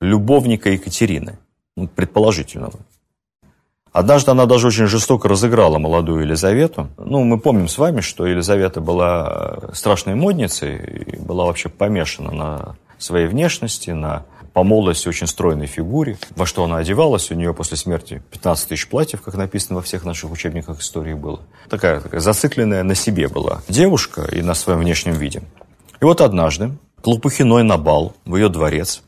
любовника 0.00 0.70
Екатерины, 0.70 1.38
ну, 1.76 1.86
предположительного. 1.88 2.78
Однажды 3.92 4.30
она 4.30 4.46
даже 4.46 4.66
очень 4.66 4.86
жестоко 4.86 5.28
разыграла 5.28 5.78
молодую 5.78 6.22
Елизавету. 6.22 6.88
Ну, 6.98 7.24
мы 7.24 7.38
помним 7.38 7.68
с 7.68 7.78
вами, 7.78 8.00
что 8.00 8.26
Елизавета 8.26 8.80
была 8.80 9.58
э, 9.62 9.70
страшной 9.72 10.14
модницей 10.14 10.76
и 10.76 11.16
была 11.16 11.46
вообще 11.46 11.68
помешана 11.68 12.30
на 12.30 12.76
своей 12.98 13.26
внешности, 13.26 13.90
на 13.90 14.24
по 14.58 14.64
молодости 14.64 15.06
очень 15.06 15.28
стройной 15.28 15.66
фигуре. 15.66 16.18
Во 16.34 16.44
что 16.44 16.64
она 16.64 16.78
одевалась, 16.78 17.30
у 17.30 17.34
нее 17.34 17.54
после 17.54 17.76
смерти 17.76 18.20
15 18.32 18.70
тысяч 18.70 18.88
платьев, 18.88 19.22
как 19.22 19.34
написано 19.34 19.76
во 19.76 19.82
всех 19.82 20.04
наших 20.04 20.32
учебниках 20.32 20.80
истории 20.80 21.14
было. 21.14 21.42
Такая, 21.70 22.00
такая 22.00 22.18
зацикленная 22.18 22.82
на 22.82 22.96
себе 22.96 23.28
была 23.28 23.62
девушка 23.68 24.22
и 24.22 24.42
на 24.42 24.54
своем 24.54 24.80
внешнем 24.80 25.12
виде. 25.12 25.42
И 26.00 26.04
вот 26.04 26.20
однажды 26.20 26.76
к 27.00 27.06
Лопухиной 27.06 27.62
на 27.62 27.78
бал 27.78 28.16
в 28.24 28.34
ее 28.34 28.48
дворец 28.48 29.02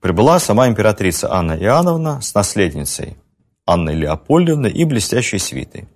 прибыла 0.00 0.38
сама 0.38 0.66
императрица 0.66 1.30
Анна 1.30 1.52
Иоанновна 1.52 2.22
с 2.22 2.32
наследницей 2.32 3.18
Анной 3.66 3.96
Леопольдовной 3.96 4.70
и 4.70 4.86
блестящей 4.86 5.38
свитой. 5.38 5.88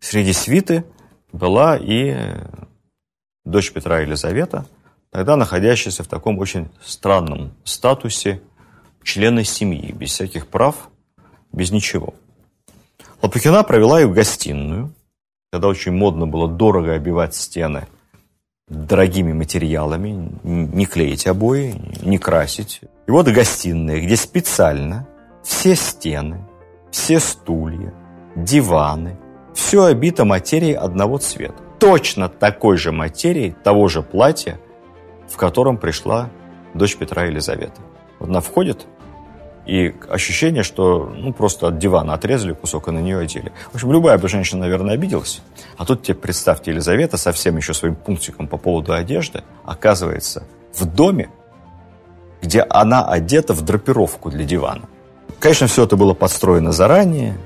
Среди 0.00 0.32
свиты 0.32 0.84
была 1.30 1.76
и 1.76 2.16
дочь 3.44 3.70
Петра 3.70 4.00
Елизавета, 4.00 4.66
тогда 5.14 5.36
находящаяся 5.36 6.02
в 6.02 6.08
таком 6.08 6.40
очень 6.40 6.68
странном 6.84 7.52
статусе 7.62 8.42
члена 9.04 9.44
семьи, 9.44 9.92
без 9.92 10.10
всяких 10.10 10.48
прав, 10.48 10.90
без 11.52 11.70
ничего. 11.70 12.14
Лопухина 13.22 13.62
провела 13.62 14.00
их 14.00 14.08
в 14.08 14.12
гостиную, 14.12 14.92
когда 15.52 15.68
очень 15.68 15.92
модно 15.92 16.26
было 16.26 16.48
дорого 16.48 16.94
обивать 16.94 17.36
стены 17.36 17.86
дорогими 18.66 19.32
материалами, 19.32 20.32
не 20.42 20.86
клеить 20.86 21.28
обои, 21.28 21.80
не 22.02 22.18
красить. 22.18 22.80
И 23.06 23.10
вот 23.10 23.28
гостиная, 23.28 24.00
где 24.00 24.16
специально 24.16 25.06
все 25.44 25.76
стены, 25.76 26.44
все 26.90 27.20
стулья, 27.20 27.94
диваны, 28.34 29.16
все 29.54 29.84
обито 29.84 30.24
материей 30.24 30.74
одного 30.74 31.18
цвета. 31.18 31.62
Точно 31.78 32.28
такой 32.28 32.78
же 32.78 32.90
материи, 32.90 33.54
того 33.62 33.86
же 33.88 34.02
платья, 34.02 34.58
в 35.34 35.36
котором 35.36 35.78
пришла 35.78 36.30
дочь 36.74 36.96
Петра 36.96 37.24
Елизавета. 37.24 37.80
Вот 38.20 38.28
она 38.28 38.40
входит, 38.40 38.86
и 39.66 39.92
ощущение, 40.08 40.62
что 40.62 41.12
ну, 41.12 41.32
просто 41.32 41.66
от 41.66 41.78
дивана 41.78 42.14
отрезали 42.14 42.52
кусок 42.52 42.86
и 42.86 42.92
на 42.92 43.00
нее 43.00 43.18
одели. 43.18 43.52
В 43.72 43.74
общем, 43.74 43.90
любая 43.90 44.16
бы 44.16 44.28
женщина, 44.28 44.60
наверное, 44.60 44.94
обиделась. 44.94 45.42
А 45.76 45.84
тут 45.84 46.04
тебе 46.04 46.14
представьте, 46.14 46.70
Елизавета 46.70 47.16
со 47.16 47.32
всем 47.32 47.56
еще 47.56 47.74
своим 47.74 47.96
пунктиком 47.96 48.46
по 48.46 48.58
поводу 48.58 48.92
одежды 48.92 49.42
оказывается 49.64 50.44
в 50.72 50.84
доме, 50.84 51.30
где 52.40 52.60
она 52.60 53.04
одета 53.04 53.54
в 53.54 53.62
драпировку 53.62 54.30
для 54.30 54.44
дивана. 54.44 54.88
Конечно, 55.40 55.66
все 55.66 55.82
это 55.82 55.96
было 55.96 56.14
подстроено 56.14 56.70
заранее. 56.70 57.36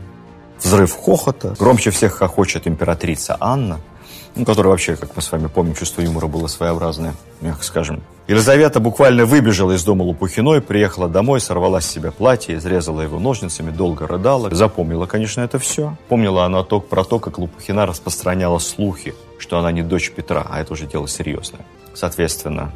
Взрыв 0.63 0.95
хохота. 0.95 1.55
Громче 1.59 1.91
всех 1.91 2.13
хохочет 2.13 2.67
императрица 2.67 3.39
Анна– 3.41 3.81
ну, 4.39 4.45
которое 4.45 4.71
вообще, 4.71 4.97
как 4.97 5.17
мы 5.17 5.23
с 5.23 5.31
вами 5.33 5.49
помним, 5.49 5.75
чувство 5.75 6.01
юмора 6.01 6.29
было 6.29 6.47
своеобразное, 6.47 7.15
мягко 7.41 7.65
скажем. 7.65 8.03
Елизавета 8.29 8.79
буквально 8.79 9.25
выбежала 9.25 9.73
из 9.73 9.85
дома 9.85 10.03
Лопухиной, 10.05 10.61
приехала 10.61 11.09
домой, 11.09 11.41
сорвала 11.41 11.81
с 11.81 11.87
себя 11.87 12.13
платье, 12.13 12.57
изрезала 12.57 13.01
его 13.01 13.19
ножницами, 13.19 13.71
долго 13.71 14.07
рыдала. 14.07 14.55
Запомнила, 14.55 15.07
конечно, 15.07 15.41
это 15.41 15.59
все. 15.59 15.97
Помнила 16.09 16.45
она 16.45 16.63
то, 16.63 16.79
про 16.81 17.05
то, 17.05 17.19
как 17.19 17.39
Лопухина 17.39 17.85
распространяла 17.85 18.59
слухи, 18.59 19.15
что 19.39 19.59
она 19.59 19.73
не 19.73 19.83
дочь 19.83 20.13
Петра, 20.13 20.47
а 20.49 20.61
это 20.61 20.73
уже 20.75 20.87
дело 20.87 21.09
серьезное. 21.09 21.63
Соответственно, 21.95 22.73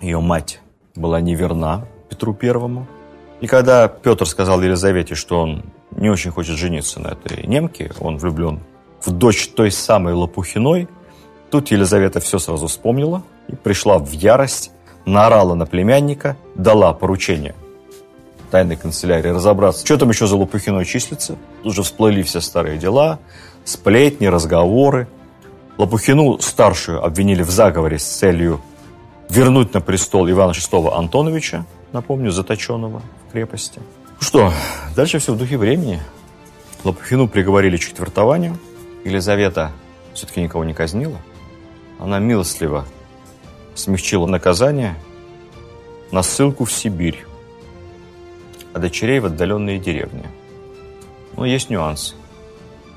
ее 0.00 0.20
мать 0.20 0.60
была 0.94 1.20
неверна 1.20 1.86
Петру 2.10 2.34
Первому. 2.34 2.86
И 3.40 3.46
когда 3.46 3.88
Петр 3.88 4.26
сказал 4.26 4.60
Елизавете, 4.60 5.14
что 5.14 5.40
он 5.40 5.64
не 5.92 6.10
очень 6.10 6.30
хочет 6.30 6.56
жениться 6.56 7.00
на 7.00 7.08
этой 7.08 7.46
немке, 7.46 7.92
он 8.00 8.18
влюблен 8.18 8.60
в 9.04 9.10
дочь 9.12 9.48
той 9.48 9.70
самой 9.70 10.14
Лопухиной, 10.14 10.88
Тут 11.50 11.70
Елизавета 11.70 12.20
все 12.20 12.38
сразу 12.38 12.66
вспомнила 12.66 13.22
и 13.48 13.54
пришла 13.54 13.98
в 13.98 14.10
ярость, 14.10 14.70
наорала 15.04 15.54
на 15.54 15.66
племянника, 15.66 16.36
дала 16.54 16.92
поручение 16.92 17.54
тайной 18.50 18.76
канцелярии 18.76 19.28
разобраться, 19.28 19.84
что 19.84 19.98
там 19.98 20.10
еще 20.10 20.26
за 20.26 20.36
Лопухиной 20.36 20.84
числится. 20.84 21.36
Тут 21.62 21.74
же 21.74 21.82
всплыли 21.82 22.22
все 22.22 22.40
старые 22.40 22.78
дела, 22.78 23.18
сплетни, 23.64 24.26
разговоры. 24.26 25.08
Лопухину 25.78 26.38
старшую 26.40 27.04
обвинили 27.04 27.42
в 27.42 27.50
заговоре 27.50 27.98
с 27.98 28.04
целью 28.04 28.60
вернуть 29.28 29.74
на 29.74 29.80
престол 29.80 30.30
Ивана 30.30 30.52
VI 30.52 30.96
Антоновича, 30.96 31.66
напомню, 31.92 32.30
заточенного 32.30 33.02
в 33.28 33.32
крепости. 33.32 33.80
Ну 34.20 34.22
что, 34.22 34.52
дальше 34.94 35.18
все 35.18 35.34
в 35.34 35.38
духе 35.38 35.58
времени. 35.58 36.00
Лопухину 36.84 37.28
приговорили 37.28 37.76
к 37.76 37.80
четвертованию. 37.80 38.58
Елизавета 39.04 39.72
все-таки 40.14 40.40
никого 40.40 40.64
не 40.64 40.72
казнила. 40.72 41.18
Она 41.98 42.18
милостливо 42.18 42.86
смягчила 43.74 44.26
наказание 44.26 44.96
на 46.10 46.22
ссылку 46.22 46.64
в 46.64 46.72
Сибирь, 46.72 47.24
а 48.72 48.78
дочерей 48.78 49.20
в 49.20 49.26
отдаленные 49.26 49.78
деревни. 49.78 50.26
Но 51.36 51.44
есть 51.44 51.70
нюанс. 51.70 52.14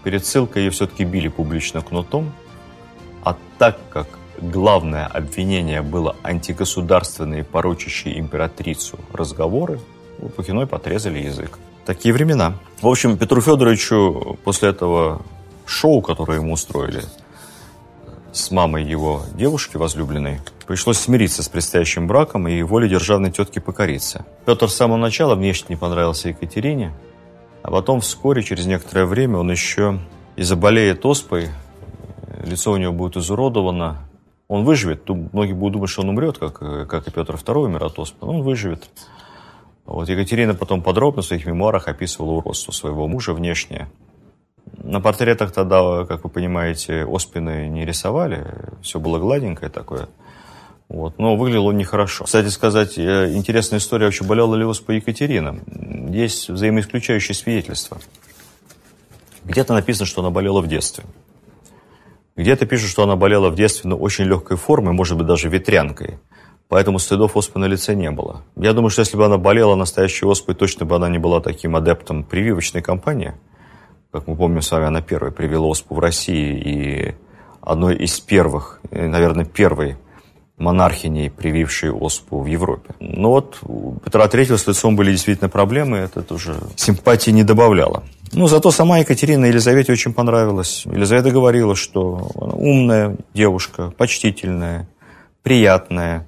Перед 0.03 0.25
ссылкой 0.25 0.63
ее 0.63 0.71
все-таки 0.71 1.03
били 1.03 1.27
публично 1.27 1.81
кнутом, 1.81 2.31
а 3.23 3.35
так 3.57 3.77
как 3.89 4.07
главное 4.41 5.05
обвинение 5.05 5.81
было 5.81 6.15
антигосударственные, 6.23 7.43
порочащие 7.43 8.19
императрицу 8.19 8.99
разговоры, 9.11 9.79
Лопухиной 10.19 10.67
подрезали 10.67 11.19
язык. 11.19 11.59
Такие 11.85 12.13
времена. 12.13 12.55
В 12.81 12.87
общем, 12.87 13.17
Петру 13.17 13.41
Федоровичу 13.41 14.37
после 14.43 14.69
этого 14.69 15.21
шоу, 15.65 16.01
которое 16.01 16.39
ему 16.39 16.53
устроили, 16.53 17.03
с 18.31 18.51
мамой 18.51 18.83
его 18.83 19.23
девушки 19.33 19.77
возлюбленной, 19.77 20.39
пришлось 20.67 20.99
смириться 20.99 21.43
с 21.43 21.49
предстоящим 21.49 22.07
браком 22.07 22.47
и 22.47 22.61
воле 22.61 22.87
державной 22.87 23.31
тетки 23.31 23.59
покориться. 23.59 24.25
Петр 24.45 24.69
с 24.69 24.75
самого 24.75 24.97
начала 24.97 25.35
внешне 25.35 25.67
не 25.69 25.75
понравился 25.75 26.29
Екатерине, 26.29 26.93
а 27.63 27.71
потом 27.71 28.01
вскоре, 28.01 28.43
через 28.43 28.65
некоторое 28.65 29.05
время, 29.05 29.37
он 29.37 29.51
еще 29.51 29.99
и 30.35 30.43
заболеет 30.43 31.05
оспой, 31.05 31.49
лицо 32.43 32.71
у 32.71 32.77
него 32.77 32.93
будет 32.93 33.17
изуродовано, 33.17 33.97
он 34.47 34.63
выживет. 34.63 35.07
Многие 35.07 35.53
будут 35.53 35.73
думать, 35.73 35.89
что 35.89 36.01
он 36.01 36.09
умрет, 36.09 36.37
как, 36.37 36.59
как 36.87 37.07
и 37.07 37.11
Петр 37.11 37.35
II 37.35 37.65
умер 37.65 37.83
от 37.83 37.99
оспы, 37.99 38.25
но 38.25 38.33
он 38.33 38.41
выживет. 38.41 38.89
Вот 39.85 40.07
Екатерина 40.07 40.53
потом 40.53 40.83
подробно 40.83 41.21
в 41.21 41.25
своих 41.25 41.45
мемуарах 41.45 41.87
описывала 41.87 42.33
уродство 42.33 42.71
своего 42.71 43.07
мужа 43.07 43.33
внешнее. 43.33 43.89
На 44.77 45.01
портретах 45.01 45.51
тогда, 45.51 46.05
как 46.05 46.23
вы 46.23 46.29
понимаете, 46.29 47.05
оспины 47.05 47.67
не 47.67 47.85
рисовали, 47.85 48.45
все 48.81 48.99
было 48.99 49.19
гладенькое 49.19 49.69
такое. 49.69 50.09
Вот. 50.89 51.19
Но 51.19 51.35
выглядел 51.35 51.67
он 51.67 51.77
нехорошо. 51.77 52.25
Кстати 52.25 52.47
сказать, 52.47 52.97
э, 52.97 53.33
интересная 53.33 53.79
история, 53.79 54.05
вообще 54.05 54.23
болела 54.23 54.55
ли 54.55 54.65
оспа 54.65 54.93
Екатерина. 54.93 55.59
Есть 56.09 56.49
взаимоисключающие 56.49 57.35
свидетельства. 57.35 57.99
Где-то 59.43 59.73
написано, 59.73 60.07
что 60.07 60.21
она 60.21 60.31
болела 60.31 60.61
в 60.61 60.67
детстве. 60.67 61.03
Где-то 62.35 62.65
пишут, 62.65 62.89
что 62.89 63.03
она 63.03 63.15
болела 63.15 63.49
в 63.49 63.55
детстве, 63.55 63.89
но 63.89 63.97
очень 63.97 64.25
легкой 64.25 64.57
формой, 64.57 64.93
может 64.93 65.17
быть, 65.17 65.27
даже 65.27 65.49
ветрянкой. 65.49 66.19
Поэтому 66.69 66.99
следов 66.99 67.35
оспы 67.35 67.59
на 67.59 67.65
лице 67.65 67.95
не 67.95 68.11
было. 68.11 68.43
Я 68.55 68.73
думаю, 68.73 68.91
что 68.91 69.01
если 69.01 69.17
бы 69.17 69.25
она 69.25 69.37
болела 69.37 69.75
настоящей 69.75 70.25
оспой, 70.25 70.55
точно 70.55 70.85
бы 70.85 70.95
она 70.95 71.09
не 71.09 71.17
была 71.17 71.41
таким 71.41 71.75
адептом 71.75 72.23
прививочной 72.23 72.81
кампании. 72.81 73.33
Как 74.11 74.25
мы 74.25 74.35
помним 74.35 74.63
с 74.63 74.71
вами, 74.71 74.87
она 74.87 75.01
первой 75.01 75.31
привела 75.31 75.67
оспу 75.67 75.93
в 75.93 75.99
России 75.99 76.57
и 76.57 77.15
одной 77.61 77.95
из 77.95 78.19
первых, 78.19 78.79
наверное, 78.89 79.45
первой 79.45 79.97
монархиней, 80.57 81.29
привившей 81.29 81.91
оспу 81.91 82.41
в 82.41 82.47
Европе. 82.47 82.95
Но 82.99 83.29
вот 83.29 83.59
у 83.61 83.99
Петра 84.03 84.25
III 84.25 84.57
с 84.57 84.65
лицом 84.65 84.95
были 84.95 85.11
действительно 85.11 85.47
проблемы, 85.47 85.97
это 85.97 86.23
тоже 86.23 86.55
симпатии 86.75 87.29
не 87.29 87.43
добавляло. 87.43 88.03
Ну, 88.31 88.47
зато 88.47 88.71
сама 88.71 88.97
Екатерина 88.97 89.45
Елизавете 89.45 89.91
очень 89.91 90.13
понравилась. 90.13 90.85
Елизавета 90.85 91.29
говорила, 91.29 91.75
что 91.75 92.31
умная 92.35 93.15
девушка, 93.35 93.93
почтительная, 93.95 94.89
приятная, 95.43 96.27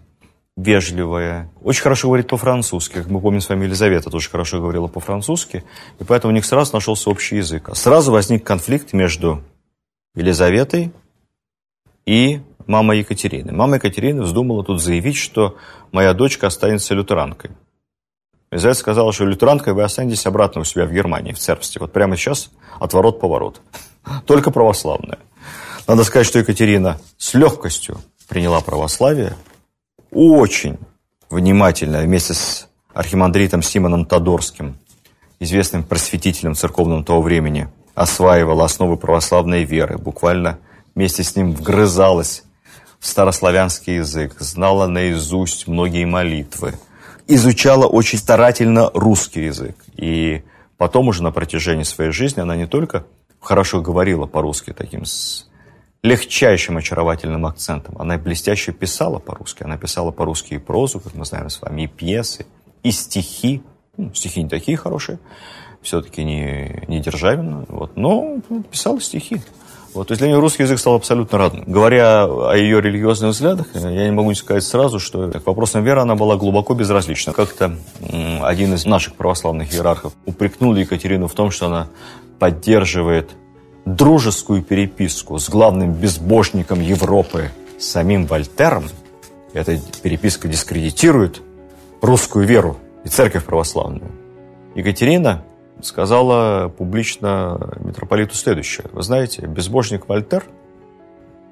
вежливая, 0.61 1.49
очень 1.61 1.81
хорошо 1.81 2.07
говорит 2.07 2.27
по-французски. 2.27 2.93
Как 2.95 3.07
мы 3.07 3.19
помним 3.19 3.41
с 3.41 3.49
вами, 3.49 3.65
Елизавета 3.65 4.09
тоже 4.09 4.29
хорошо 4.29 4.59
говорила 4.59 4.87
по-французски, 4.87 5.63
и 5.99 6.03
поэтому 6.03 6.31
у 6.31 6.35
них 6.35 6.45
сразу 6.45 6.73
нашелся 6.73 7.09
общий 7.09 7.37
язык. 7.37 7.69
Сразу 7.73 8.11
возник 8.11 8.43
конфликт 8.43 8.93
между 8.93 9.43
Елизаветой 10.15 10.91
и 12.05 12.41
мамой 12.67 12.99
Екатерины. 12.99 13.51
Мама 13.51 13.75
Екатерины 13.75 14.21
вздумала 14.21 14.63
тут 14.63 14.81
заявить, 14.81 15.17
что 15.17 15.57
моя 15.91 16.13
дочка 16.13 16.47
останется 16.47 16.93
лютеранкой. 16.93 17.51
Елизавета 18.51 18.79
сказала, 18.79 19.13
что 19.13 19.25
лютеранкой 19.25 19.73
вы 19.73 19.83
останетесь 19.83 20.25
обратно 20.25 20.61
у 20.61 20.63
себя 20.63 20.85
в 20.85 20.91
Германии, 20.91 21.33
в 21.33 21.39
церкви. 21.39 21.79
Вот 21.79 21.93
прямо 21.93 22.17
сейчас 22.17 22.51
отворот-поворот. 22.79 23.61
Только 24.25 24.51
православная. 24.51 25.19
Надо 25.87 26.03
сказать, 26.03 26.27
что 26.27 26.39
Екатерина 26.39 26.99
с 27.17 27.33
легкостью 27.33 27.99
приняла 28.27 28.61
православие, 28.61 29.35
очень 30.11 30.77
внимательно 31.29 32.01
вместе 32.01 32.33
с 32.33 32.67
архимандритом 32.93 33.61
Симоном 33.61 34.05
Тодорским, 34.05 34.77
известным 35.39 35.83
просветителем 35.83 36.55
церковным 36.55 37.03
того 37.03 37.21
времени, 37.21 37.67
осваивала 37.95 38.65
основы 38.65 38.97
православной 38.97 39.63
веры, 39.63 39.97
буквально 39.97 40.59
вместе 40.93 41.23
с 41.23 41.35
ним 41.35 41.53
вгрызалась 41.53 42.43
в 42.99 43.07
старославянский 43.07 43.95
язык, 43.97 44.35
знала 44.39 44.87
наизусть 44.87 45.67
многие 45.67 46.05
молитвы, 46.05 46.75
изучала 47.27 47.87
очень 47.87 48.19
старательно 48.19 48.91
русский 48.93 49.45
язык. 49.45 49.75
И 49.95 50.43
потом 50.77 51.07
уже 51.07 51.23
на 51.23 51.31
протяжении 51.31 51.83
своей 51.83 52.11
жизни 52.11 52.41
она 52.41 52.55
не 52.55 52.67
только 52.67 53.05
хорошо 53.39 53.81
говорила 53.81 54.27
по-русски 54.27 54.73
таким 54.73 55.05
с 55.05 55.47
легчайшим 56.03 56.77
очаровательным 56.77 57.45
акцентом. 57.45 57.95
Она 57.99 58.17
блестяще 58.17 58.71
писала 58.71 59.19
по-русски. 59.19 59.63
Она 59.63 59.77
писала 59.77 60.11
по-русски 60.11 60.55
и 60.55 60.57
прозу, 60.57 60.99
как 60.99 61.13
мы 61.13 61.25
знаем 61.25 61.49
с 61.49 61.61
вами, 61.61 61.83
и 61.83 61.87
пьесы, 61.87 62.45
и 62.83 62.91
стихи. 62.91 63.61
Ну, 63.97 64.13
стихи 64.13 64.41
не 64.41 64.49
такие 64.49 64.77
хорошие, 64.77 65.19
все-таки 65.81 66.23
не, 66.23 66.83
не 66.87 67.01
Державина, 67.01 67.65
вот, 67.67 67.97
но 67.97 68.39
писала 68.71 69.01
стихи. 69.01 69.41
Вот, 69.93 70.07
то 70.07 70.13
есть 70.13 70.19
для 70.19 70.29
нее 70.29 70.39
русский 70.39 70.63
язык 70.63 70.79
стал 70.79 70.95
абсолютно 70.95 71.37
родным. 71.37 71.65
Говоря 71.67 72.23
о 72.23 72.53
ее 72.55 72.79
религиозных 72.79 73.31
взглядах, 73.31 73.67
я 73.73 74.05
не 74.05 74.11
могу 74.11 74.29
не 74.29 74.35
сказать 74.35 74.63
сразу, 74.63 74.99
что 74.99 75.29
к 75.29 75.45
вопросам 75.45 75.83
веры 75.83 75.99
она 75.99 76.15
была 76.15 76.37
глубоко 76.37 76.73
безразлична. 76.73 77.33
Как-то 77.33 77.75
один 78.41 78.73
из 78.73 78.85
наших 78.85 79.15
православных 79.15 79.73
иерархов 79.73 80.13
упрекнул 80.25 80.73
Екатерину 80.75 81.27
в 81.27 81.33
том, 81.33 81.51
что 81.51 81.65
она 81.65 81.89
поддерживает 82.39 83.31
дружескую 83.85 84.63
переписку 84.63 85.39
с 85.39 85.49
главным 85.49 85.93
безбожником 85.93 86.81
Европы, 86.81 87.51
самим 87.79 88.25
Вольтером, 88.25 88.85
эта 89.53 89.77
переписка 90.01 90.47
дискредитирует 90.47 91.41
русскую 92.01 92.45
веру 92.45 92.77
и 93.03 93.09
церковь 93.09 93.45
православную. 93.45 94.11
Екатерина 94.75 95.43
сказала 95.81 96.69
публично 96.69 97.73
митрополиту 97.79 98.35
следующее. 98.35 98.85
Вы 98.91 99.03
знаете, 99.03 99.45
безбожник 99.45 100.07
Вольтер 100.07 100.45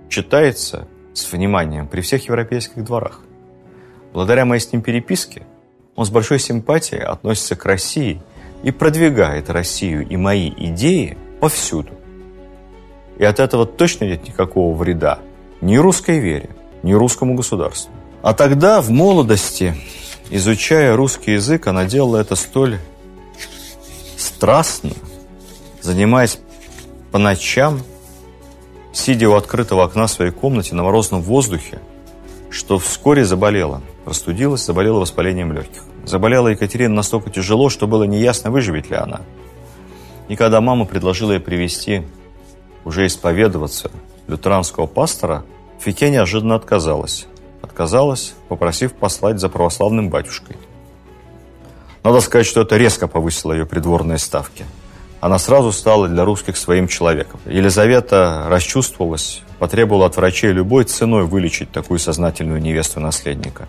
читается 0.07 0.87
с 1.13 1.31
вниманием 1.31 1.87
при 1.87 2.01
всех 2.01 2.25
европейских 2.27 2.83
дворах. 2.83 3.21
Благодаря 4.13 4.45
моей 4.45 4.61
с 4.61 4.71
ним 4.71 4.81
переписке 4.81 5.45
он 5.95 6.05
с 6.05 6.09
большой 6.09 6.39
симпатией 6.39 7.01
относится 7.01 7.55
к 7.55 7.65
России 7.65 8.21
и 8.63 8.71
продвигает 8.71 9.49
Россию 9.49 10.07
и 10.07 10.15
мои 10.15 10.49
идеи 10.55 11.17
повсюду. 11.39 11.98
И 13.19 13.25
от 13.25 13.39
этого 13.39 13.65
точно 13.65 14.05
нет 14.05 14.27
никакого 14.27 14.75
вреда 14.75 15.19
ни 15.61 15.77
русской 15.77 16.19
вере, 16.19 16.49
ни 16.83 16.93
русскому 16.93 17.35
государству. 17.35 17.91
А 18.21 18.33
тогда, 18.33 18.81
в 18.81 18.89
молодости, 18.89 19.75
изучая 20.29 20.95
русский 20.95 21.33
язык, 21.33 21.67
она 21.67 21.85
делала 21.85 22.17
это 22.17 22.35
столь 22.35 22.79
страстно, 24.17 24.91
занимаясь 25.81 26.39
по 27.11 27.17
ночам, 27.17 27.81
сидя 28.93 29.29
у 29.29 29.33
открытого 29.33 29.83
окна 29.83 30.07
в 30.07 30.11
своей 30.11 30.31
комнате 30.31 30.75
на 30.75 30.83
морозном 30.83 31.21
воздухе, 31.21 31.79
что 32.49 32.79
вскоре 32.79 33.25
заболела, 33.25 33.81
простудилась, 34.05 34.65
заболела 34.65 34.99
воспалением 34.99 35.53
легких. 35.53 35.83
Заболела 36.05 36.47
Екатерина 36.47 36.95
настолько 36.95 37.29
тяжело, 37.29 37.69
что 37.69 37.85
было 37.85 38.03
неясно, 38.03 38.49
выживет 38.49 38.89
ли 38.89 38.95
она. 38.95 39.21
И 40.27 40.35
когда 40.35 40.61
мама 40.61 40.85
предложила 40.85 41.33
ей 41.33 41.39
привести 41.39 42.03
уже 42.85 43.05
исповедоваться 43.05 43.91
лютеранского 44.27 44.87
пастора, 44.87 45.43
Фике 45.79 46.09
неожиданно 46.09 46.55
отказалась. 46.55 47.27
Отказалась, 47.61 48.33
попросив 48.47 48.93
послать 48.93 49.39
за 49.39 49.49
православным 49.49 50.09
батюшкой. 50.09 50.57
Надо 52.03 52.21
сказать, 52.21 52.47
что 52.47 52.61
это 52.61 52.77
резко 52.77 53.07
повысило 53.07 53.53
ее 53.53 53.65
придворные 53.65 54.17
ставки. 54.17 54.65
Она 55.19 55.37
сразу 55.37 55.71
стала 55.71 56.07
для 56.07 56.23
русских 56.23 56.55
своим 56.55 56.87
человеком. 56.87 57.41
Елизавета 57.45 58.45
расчувствовалась, 58.49 59.41
потребовала 59.59 60.05
от 60.05 60.15
врачей 60.15 60.51
любой 60.51 60.85
ценой 60.85 61.25
вылечить 61.25 61.71
такую 61.71 61.99
сознательную 61.99 62.61
невесту 62.61 63.01
наследника. 63.01 63.67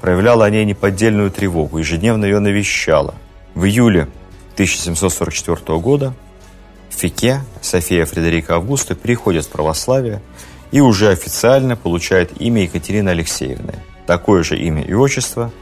Проявляла 0.00 0.46
о 0.46 0.50
ней 0.50 0.64
неподдельную 0.64 1.30
тревогу, 1.30 1.78
ежедневно 1.78 2.24
ее 2.24 2.38
навещала. 2.38 3.14
В 3.54 3.64
июле 3.64 4.08
1744 4.54 5.78
года 5.78 6.14
Фике 6.96 7.42
София 7.60 8.06
Фредерика 8.06 8.56
Августа 8.56 8.94
переходит 8.94 9.44
в 9.44 9.50
православие 9.50 10.22
и 10.72 10.80
уже 10.80 11.10
официально 11.10 11.76
получает 11.76 12.40
имя 12.40 12.62
Екатерины 12.62 13.10
Алексеевны. 13.10 13.74
Такое 14.06 14.42
же 14.42 14.58
имя 14.58 14.82
и 14.82 14.94
отчество, 14.94 15.52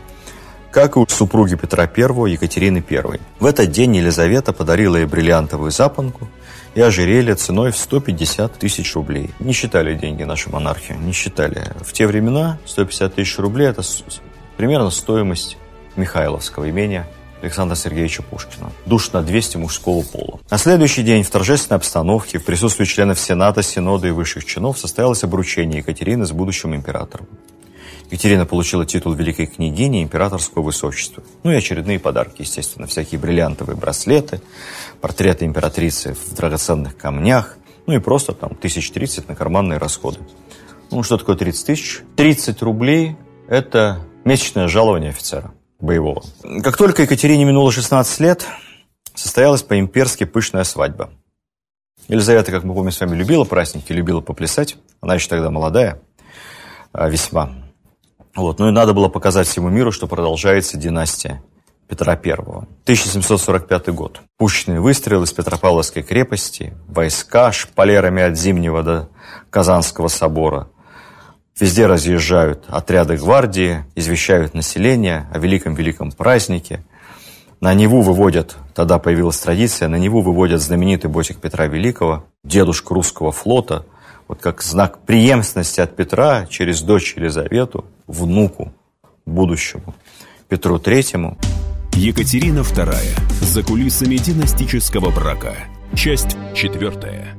как 0.70 0.96
и 0.96 1.00
у 1.00 1.06
супруги 1.08 1.56
Петра 1.56 1.84
I 1.84 2.32
Екатерины 2.32 2.84
I. 2.88 3.20
В 3.40 3.46
этот 3.46 3.70
день 3.72 3.96
Елизавета 3.96 4.52
подарила 4.52 4.96
ей 4.96 5.06
бриллиантовую 5.06 5.72
запонку 5.72 6.28
и 6.74 6.80
ожерелье 6.80 7.34
ценой 7.34 7.72
в 7.72 7.76
150 7.76 8.52
тысяч 8.58 8.94
рублей. 8.94 9.30
Не 9.40 9.52
считали 9.52 9.94
деньги 9.94 10.22
наши 10.22 10.50
монархи, 10.50 10.92
не 10.92 11.12
считали. 11.12 11.64
В 11.80 11.92
те 11.92 12.06
времена 12.06 12.58
150 12.64 13.14
тысяч 13.14 13.38
рублей– 13.38 13.68
это 13.68 13.82
примерно 14.56 14.90
стоимость 14.90 15.56
Михайловского 15.96 16.70
имения 16.70 17.06
Александра 17.44 17.74
Сергеевича 17.76 18.22
Пушкина. 18.22 18.72
Душ 18.86 19.12
на 19.12 19.22
200 19.22 19.58
мужского 19.58 20.02
пола. 20.02 20.40
На 20.50 20.56
следующий 20.56 21.02
день 21.02 21.22
в 21.22 21.30
торжественной 21.30 21.76
обстановке 21.76 22.38
в 22.38 22.44
присутствии 22.44 22.86
членов 22.86 23.20
Сената, 23.20 23.62
Синода 23.62 24.08
и 24.08 24.12
высших 24.12 24.46
чинов 24.46 24.78
состоялось 24.78 25.24
обручение 25.24 25.78
Екатерины 25.78 26.26
с 26.26 26.32
будущим 26.32 26.74
императором. 26.74 27.28
Екатерина 28.06 28.46
получила 28.46 28.86
титул 28.86 29.12
великой 29.12 29.46
княгини 29.46 30.02
императорского 30.02 30.62
высочества. 30.62 31.22
Ну 31.42 31.52
и 31.52 31.56
очередные 31.56 31.98
подарки, 31.98 32.42
естественно, 32.42 32.86
всякие 32.86 33.20
бриллиантовые 33.20 33.76
браслеты, 33.76 34.40
портреты 35.02 35.44
императрицы 35.44 36.14
в 36.14 36.34
драгоценных 36.34 36.96
камнях, 36.96 37.58
ну 37.86 37.94
и 37.94 37.98
просто 37.98 38.32
там 38.32 38.54
тысяч 38.54 38.90
тридцать 38.90 39.28
на 39.28 39.34
карманные 39.34 39.78
расходы. 39.78 40.20
Ну, 40.90 41.02
что 41.02 41.18
такое 41.18 41.36
30 41.36 41.66
тысяч? 41.66 42.02
30 42.16 42.62
рублей– 42.62 43.16
это 43.48 44.00
месячное 44.24 44.68
жалование 44.68 45.10
офицера 45.10 45.52
боевого. 45.84 46.22
Как 46.62 46.76
только 46.76 47.02
Екатерине 47.02 47.44
минуло 47.44 47.70
16 47.70 48.20
лет, 48.20 48.46
состоялась 49.14 49.62
по-имперски 49.62 50.24
пышная 50.24 50.64
свадьба. 50.64 51.10
Елизавета, 52.08 52.50
как 52.50 52.64
мы 52.64 52.74
помним 52.74 52.92
с 52.92 53.00
вами, 53.00 53.16
любила 53.16 53.44
праздники, 53.44 53.92
любила 53.92 54.20
поплясать. 54.20 54.76
Она 55.00 55.14
еще 55.14 55.28
тогда 55.28 55.50
молодая, 55.50 56.00
а, 56.92 57.08
весьма. 57.08 57.52
Вот. 58.34 58.58
Ну 58.58 58.68
и 58.68 58.72
надо 58.72 58.92
было 58.92 59.08
показать 59.08 59.46
всему 59.46 59.68
миру, 59.68 59.92
что 59.92 60.06
продолжается 60.06 60.76
династия 60.76 61.42
Петра 61.88 62.14
I. 62.14 62.32
1745 62.32 63.88
год. 63.94 64.20
Пушечный 64.36 64.80
выстрел 64.80 65.22
из 65.22 65.32
Петропавловской 65.32 66.02
крепости, 66.02 66.74
войска 66.88 67.52
шпалерами 67.52 68.22
от 68.22 68.36
Зимнего 68.36 68.82
до 68.82 69.08
Казанского 69.50 70.08
собора. 70.08 70.68
Везде 71.58 71.86
разъезжают 71.86 72.64
отряды 72.68 73.16
гвардии, 73.16 73.84
извещают 73.94 74.54
население 74.54 75.26
о 75.32 75.38
великом-великом 75.38 76.10
празднике. 76.10 76.82
На 77.60 77.72
Неву 77.74 78.02
выводят, 78.02 78.56
тогда 78.74 78.98
появилась 78.98 79.38
традиция, 79.38 79.88
на 79.88 79.96
Неву 79.96 80.20
выводят 80.20 80.60
знаменитый 80.60 81.08
ботик 81.08 81.38
Петра 81.38 81.66
Великого, 81.66 82.24
дедушку 82.42 82.94
русского 82.94 83.30
флота, 83.30 83.86
вот 84.26 84.40
как 84.40 84.62
знак 84.62 84.98
преемственности 85.06 85.80
от 85.80 85.94
Петра 85.94 86.46
через 86.46 86.82
дочь 86.82 87.14
Елизавету, 87.16 87.84
внуку 88.08 88.72
будущему 89.24 89.94
Петру 90.48 90.78
Третьему. 90.78 91.38
Екатерина 91.92 92.60
II. 92.60 93.44
За 93.44 93.62
кулисами 93.62 94.16
династического 94.16 95.10
брака. 95.10 95.54
Часть 95.94 96.36
четвертая. 96.54 97.36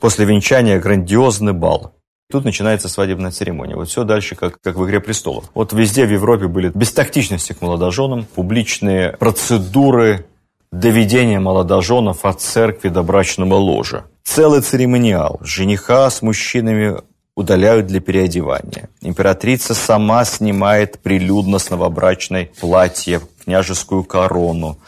После 0.00 0.24
венчания 0.24 0.78
грандиозный 0.78 1.52
бал. 1.52 1.92
Тут 2.32 2.46
начинается 2.46 2.88
свадебная 2.88 3.30
церемония. 3.30 3.76
Вот 3.76 3.90
все 3.90 4.04
дальше, 4.04 4.36
как, 4.36 4.58
как 4.62 4.76
в 4.76 4.86
«Игре 4.86 5.00
престолов». 5.00 5.44
Вот 5.52 5.74
везде 5.74 6.06
в 6.06 6.10
Европе 6.10 6.46
были 6.46 6.72
бестактичности 6.74 7.52
к 7.52 7.60
молодоженам, 7.60 8.24
публичные 8.24 9.10
процедуры 9.18 10.24
доведения 10.72 11.40
молодоженов 11.40 12.24
от 12.24 12.40
церкви 12.40 12.88
до 12.88 13.02
брачного 13.02 13.56
ложа. 13.56 14.06
Целый 14.24 14.62
церемониал. 14.62 15.40
Жениха 15.42 16.08
с 16.08 16.22
мужчинами 16.22 16.96
удаляют 17.34 17.86
для 17.86 18.00
переодевания. 18.00 18.88
Императрица 19.02 19.74
сама 19.74 20.24
снимает 20.24 21.00
прилюдно 21.00 21.58
с 21.58 21.68
новобрачной 21.68 22.50
платье, 22.58 23.20
княжескую 23.44 24.04
корону. 24.04 24.78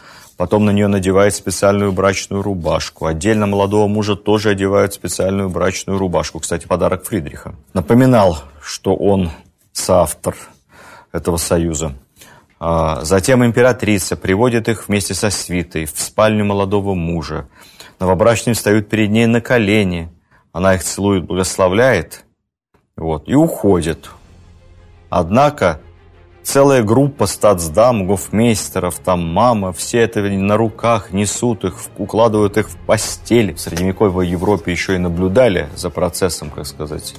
Потом 0.45 0.67
на 0.67 0.73
нее 0.73 0.89
надевает 0.89 1.35
специальную 1.35 1.91
брачную 1.91 2.43
рубашку. 2.43 3.07
Отдельно 3.07 3.47
молодого 3.47 3.89
мужа 3.89 4.15
тоже 4.15 4.51
одевают 4.51 4.93
специальную 4.93 5.49
брачную 5.49 5.99
рубашку. 5.99 6.39
Кстати, 6.39 6.67
подарок 6.67 7.07
Фридриха. 7.07 7.55
Напоминал, 7.73 8.41
что 8.61 8.95
он 8.95 9.31
соавтор 9.73 10.37
этого 11.13 11.39
союза. 11.39 11.95
А, 12.61 13.03
затем 13.05 13.43
императрица 13.43 14.17
приводит 14.17 14.69
их 14.69 14.87
вместе 14.87 15.15
со 15.15 15.31
свитой 15.31 15.87
в 15.87 15.99
спальню 15.99 16.45
молодого 16.45 16.93
мужа. 16.93 17.49
Новобрачные 17.99 18.53
встают 18.53 18.91
перед 18.91 19.09
ней 19.09 19.25
на 19.25 19.41
колени. 19.41 20.13
Она 20.53 20.75
их 20.75 20.85
целует, 20.85 21.25
благословляет 21.25 22.27
вот, 22.99 23.31
и 23.31 23.35
уходит. 23.35 24.11
Однако 25.09 25.81
целая 26.45 26.85
группа 26.85 27.27
статсдам, 27.27 28.07
гофмейстеров, 28.07 29.01
там 29.01 29.27
мама, 29.27 29.73
все 29.73 30.01
это 30.01 30.21
на 30.21 30.57
руках 30.57 31.13
несут 31.13 31.65
их, 31.65 31.77
укладывают 31.99 32.57
их 32.57 32.71
в 32.71 32.77
постель. 32.77 33.55
В 33.55 33.61
средневековой 33.61 34.29
Европе 34.29 34.71
еще 34.71 34.95
и 34.95 34.99
наблюдали 34.99 35.69
за 35.75 35.91
процессом, 35.91 36.51
как 36.51 36.67
сказать, 36.67 37.15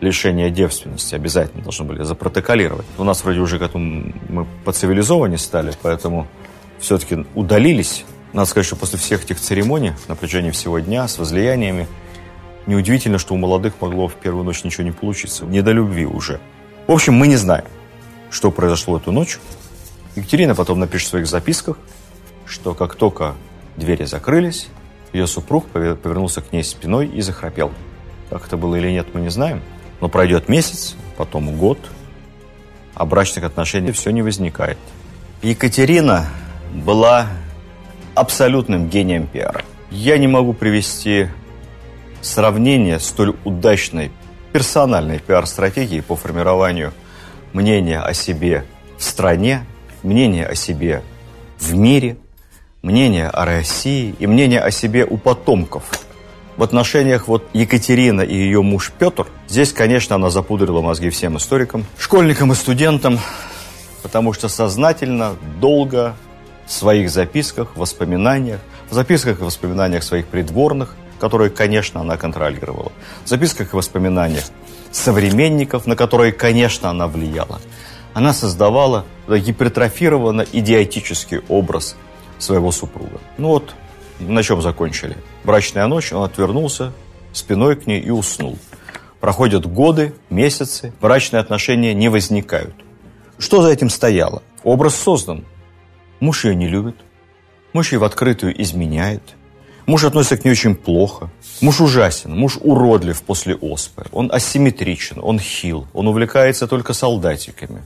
лишения 0.00 0.50
девственности. 0.50 1.14
Обязательно 1.14 1.62
должны 1.62 1.84
были 1.84 2.02
запротоколировать. 2.02 2.86
У 2.98 3.04
нас 3.04 3.22
вроде 3.22 3.40
уже 3.40 3.58
к 3.58 3.62
этому 3.62 4.12
мы 4.28 4.46
поцивилизованнее 4.64 5.38
стали, 5.38 5.72
поэтому 5.82 6.26
все-таки 6.80 7.24
удалились. 7.34 8.04
Надо 8.32 8.48
сказать, 8.48 8.66
что 8.66 8.76
после 8.76 8.98
всех 8.98 9.24
этих 9.24 9.38
церемоний, 9.38 9.92
на 10.08 10.16
протяжении 10.16 10.50
всего 10.50 10.78
дня, 10.78 11.06
с 11.06 11.18
возлияниями, 11.18 11.86
Неудивительно, 12.66 13.18
что 13.18 13.34
у 13.34 13.36
молодых 13.36 13.74
могло 13.80 14.06
в 14.06 14.14
первую 14.14 14.44
ночь 14.44 14.62
ничего 14.62 14.84
не 14.84 14.92
получиться. 14.92 15.44
Не 15.44 15.62
до 15.62 15.72
любви 15.72 16.06
уже. 16.06 16.38
В 16.86 16.92
общем, 16.92 17.14
мы 17.14 17.26
не 17.26 17.36
знаем, 17.36 17.64
что 18.32 18.50
произошло 18.50 18.96
эту 18.96 19.12
ночь. 19.12 19.38
Екатерина 20.16 20.54
потом 20.54 20.80
напишет 20.80 21.08
в 21.08 21.10
своих 21.10 21.26
записках, 21.26 21.78
что 22.46 22.74
как 22.74 22.96
только 22.96 23.34
двери 23.76 24.04
закрылись, 24.04 24.68
ее 25.12 25.26
супруг 25.26 25.66
повернулся 25.68 26.40
к 26.40 26.52
ней 26.52 26.64
спиной 26.64 27.06
и 27.06 27.20
захрапел. 27.20 27.70
Как 28.30 28.46
это 28.46 28.56
было 28.56 28.76
или 28.76 28.90
нет, 28.90 29.08
мы 29.12 29.20
не 29.20 29.28
знаем. 29.28 29.62
Но 30.00 30.08
пройдет 30.08 30.48
месяц, 30.48 30.96
потом 31.16 31.56
год, 31.56 31.78
а 32.94 33.04
брачных 33.04 33.44
отношений 33.44 33.92
все 33.92 34.10
не 34.10 34.22
возникает. 34.22 34.78
Екатерина 35.42 36.28
была 36.72 37.28
абсолютным 38.14 38.88
гением 38.88 39.26
пиара. 39.26 39.62
Я 39.90 40.16
не 40.16 40.26
могу 40.26 40.54
привести 40.54 41.28
сравнение 42.22 42.98
столь 42.98 43.36
удачной 43.44 44.10
персональной 44.52 45.18
пиар-стратегии 45.18 46.00
по 46.00 46.16
формированию 46.16 46.92
мнения 47.52 48.00
о 48.00 48.14
себе 48.14 48.64
в 48.98 49.02
стране, 49.02 49.64
мнения 50.02 50.46
о 50.46 50.54
себе 50.54 51.02
в 51.58 51.74
мире, 51.74 52.16
мнения 52.82 53.28
о 53.28 53.44
России 53.44 54.14
и 54.18 54.26
мнения 54.26 54.60
о 54.60 54.70
себе 54.70 55.04
у 55.04 55.16
потомков. 55.16 55.84
В 56.56 56.62
отношениях 56.62 57.28
вот 57.28 57.48
Екатерина 57.52 58.20
и 58.20 58.34
ее 58.34 58.62
муж 58.62 58.92
Петр, 58.98 59.26
здесь, 59.48 59.72
конечно, 59.72 60.16
она 60.16 60.28
запудрила 60.28 60.82
мозги 60.82 61.08
всем 61.10 61.36
историкам, 61.36 61.86
школьникам 61.98 62.52
и 62.52 62.54
студентам, 62.54 63.18
потому 64.02 64.32
что 64.32 64.48
сознательно, 64.48 65.36
долго 65.60 66.14
в 66.66 66.72
своих 66.72 67.10
записках, 67.10 67.76
воспоминаниях, 67.76 68.60
в 68.90 68.94
записках 68.94 69.40
и 69.40 69.44
воспоминаниях 69.44 70.02
своих 70.02 70.26
придворных 70.26 70.96
которые, 71.22 71.50
конечно, 71.50 72.00
она 72.00 72.16
контролировала. 72.16 72.90
В 73.24 73.28
записках 73.28 73.72
и 73.72 73.76
воспоминаниях 73.76 74.42
современников, 74.92 75.86
на 75.86 75.96
которые, 75.96 76.32
конечно, 76.32 76.90
она 76.90 77.08
влияла. 77.08 77.60
Она 78.14 78.32
создавала 78.32 79.04
гипертрофированно 79.26 80.46
идиотический 80.52 81.40
образ 81.48 81.96
своего 82.38 82.70
супруга. 82.70 83.20
Ну 83.38 83.48
вот, 83.48 83.74
на 84.20 84.42
чем 84.42 84.60
закончили. 84.62 85.16
Брачная 85.44 85.86
ночь, 85.86 86.12
он 86.12 86.22
отвернулся 86.22 86.92
спиной 87.32 87.76
к 87.76 87.86
ней 87.86 88.00
и 88.00 88.10
уснул. 88.10 88.58
Проходят 89.20 89.66
годы, 89.66 90.14
месяцы, 90.30 90.92
брачные 91.00 91.40
отношения 91.40 91.94
не 91.94 92.08
возникают. 92.08 92.74
Что 93.38 93.62
за 93.62 93.70
этим 93.70 93.88
стояло? 93.88 94.42
Образ 94.62 94.94
создан. 94.94 95.44
Муж 96.20 96.44
ее 96.44 96.54
не 96.54 96.68
любит, 96.68 96.96
муж 97.72 97.92
ей 97.92 97.98
в 97.98 98.04
открытую 98.04 98.60
изменяет– 98.60 99.22
Муж 99.86 100.04
относится 100.04 100.36
к 100.36 100.44
ней 100.44 100.52
очень 100.52 100.74
плохо. 100.74 101.30
Муж 101.60 101.80
ужасен, 101.80 102.36
муж 102.36 102.58
уродлив 102.60 103.20
после 103.22 103.54
оспы. 103.54 104.06
Он 104.12 104.30
асимметричен, 104.32 105.18
он 105.22 105.38
хил, 105.38 105.86
он 105.92 106.08
увлекается 106.08 106.66
только 106.66 106.92
солдатиками. 106.92 107.82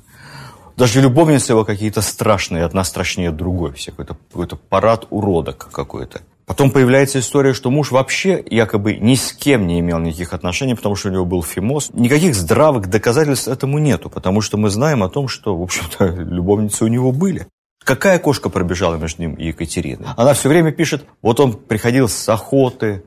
Даже 0.77 1.01
любовницы 1.01 1.53
его 1.53 1.65
какие-то 1.65 2.03
страшные, 2.03 2.65
одна 2.65 2.85
страшнее 2.85 3.31
другой. 3.31 3.73
Все 3.73 3.93
какой-то 3.93 4.17
какой 4.31 4.47
парад 4.69 5.07
уродок 5.09 5.69
какой-то. 5.73 6.21
Потом 6.45 6.71
появляется 6.71 7.19
история, 7.19 7.55
что 7.55 7.71
муж 7.71 7.91
вообще 7.91 8.43
якобы 8.49 8.95
ни 8.95 9.17
с 9.17 9.33
кем 9.33 9.67
не 9.67 9.81
имел 9.81 9.99
никаких 9.99 10.33
отношений, 10.33 10.75
потому 10.75 10.95
что 10.95 11.09
у 11.09 11.13
него 11.13 11.25
был 11.25 11.43
фимоз. 11.43 11.91
Никаких 11.93 12.37
здравых 12.37 12.89
доказательств 12.89 13.49
этому 13.49 13.79
нету, 13.79 14.11
потому 14.11 14.41
что 14.43 14.57
мы 14.57 14.71
знаем 14.71 15.03
о 15.03 15.09
том, 15.09 15.27
что, 15.27 15.57
в 15.57 15.63
общем-то, 15.63 16.05
любовницы 16.19 16.85
у 16.85 16.89
него 16.89 17.11
были. 17.11 17.49
Какая 17.87 18.19
кошка 18.19 18.49
пробежала 18.49 18.97
между 18.97 19.23
ним 19.23 19.35
и 19.35 19.47
Екатериной? 19.47 20.09
Она 20.17 20.35
все 20.35 20.49
время 20.49 20.73
пишет, 20.73 21.05
вот 21.23 21.39
он 21.39 21.53
приходил 21.53 22.09
с 22.09 22.29
охоты 22.29 23.05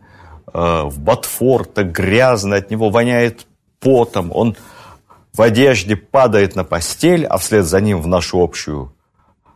э, 0.53 0.83
в 0.85 0.97
Ботфорта, 0.99 1.83
грязно, 1.83 2.55
от 2.55 2.71
него 2.71 2.89
воняет 2.89 3.45
потом, 3.81 4.31
он 4.33 4.55
в 5.33 5.41
одежде 5.41 5.97
падает 5.97 6.55
на 6.55 6.63
постель, 6.63 7.25
а 7.25 7.37
вслед 7.37 7.65
за 7.65 7.81
ним 7.81 8.01
в 8.01 8.07
нашу 8.07 8.39
общую 8.41 8.95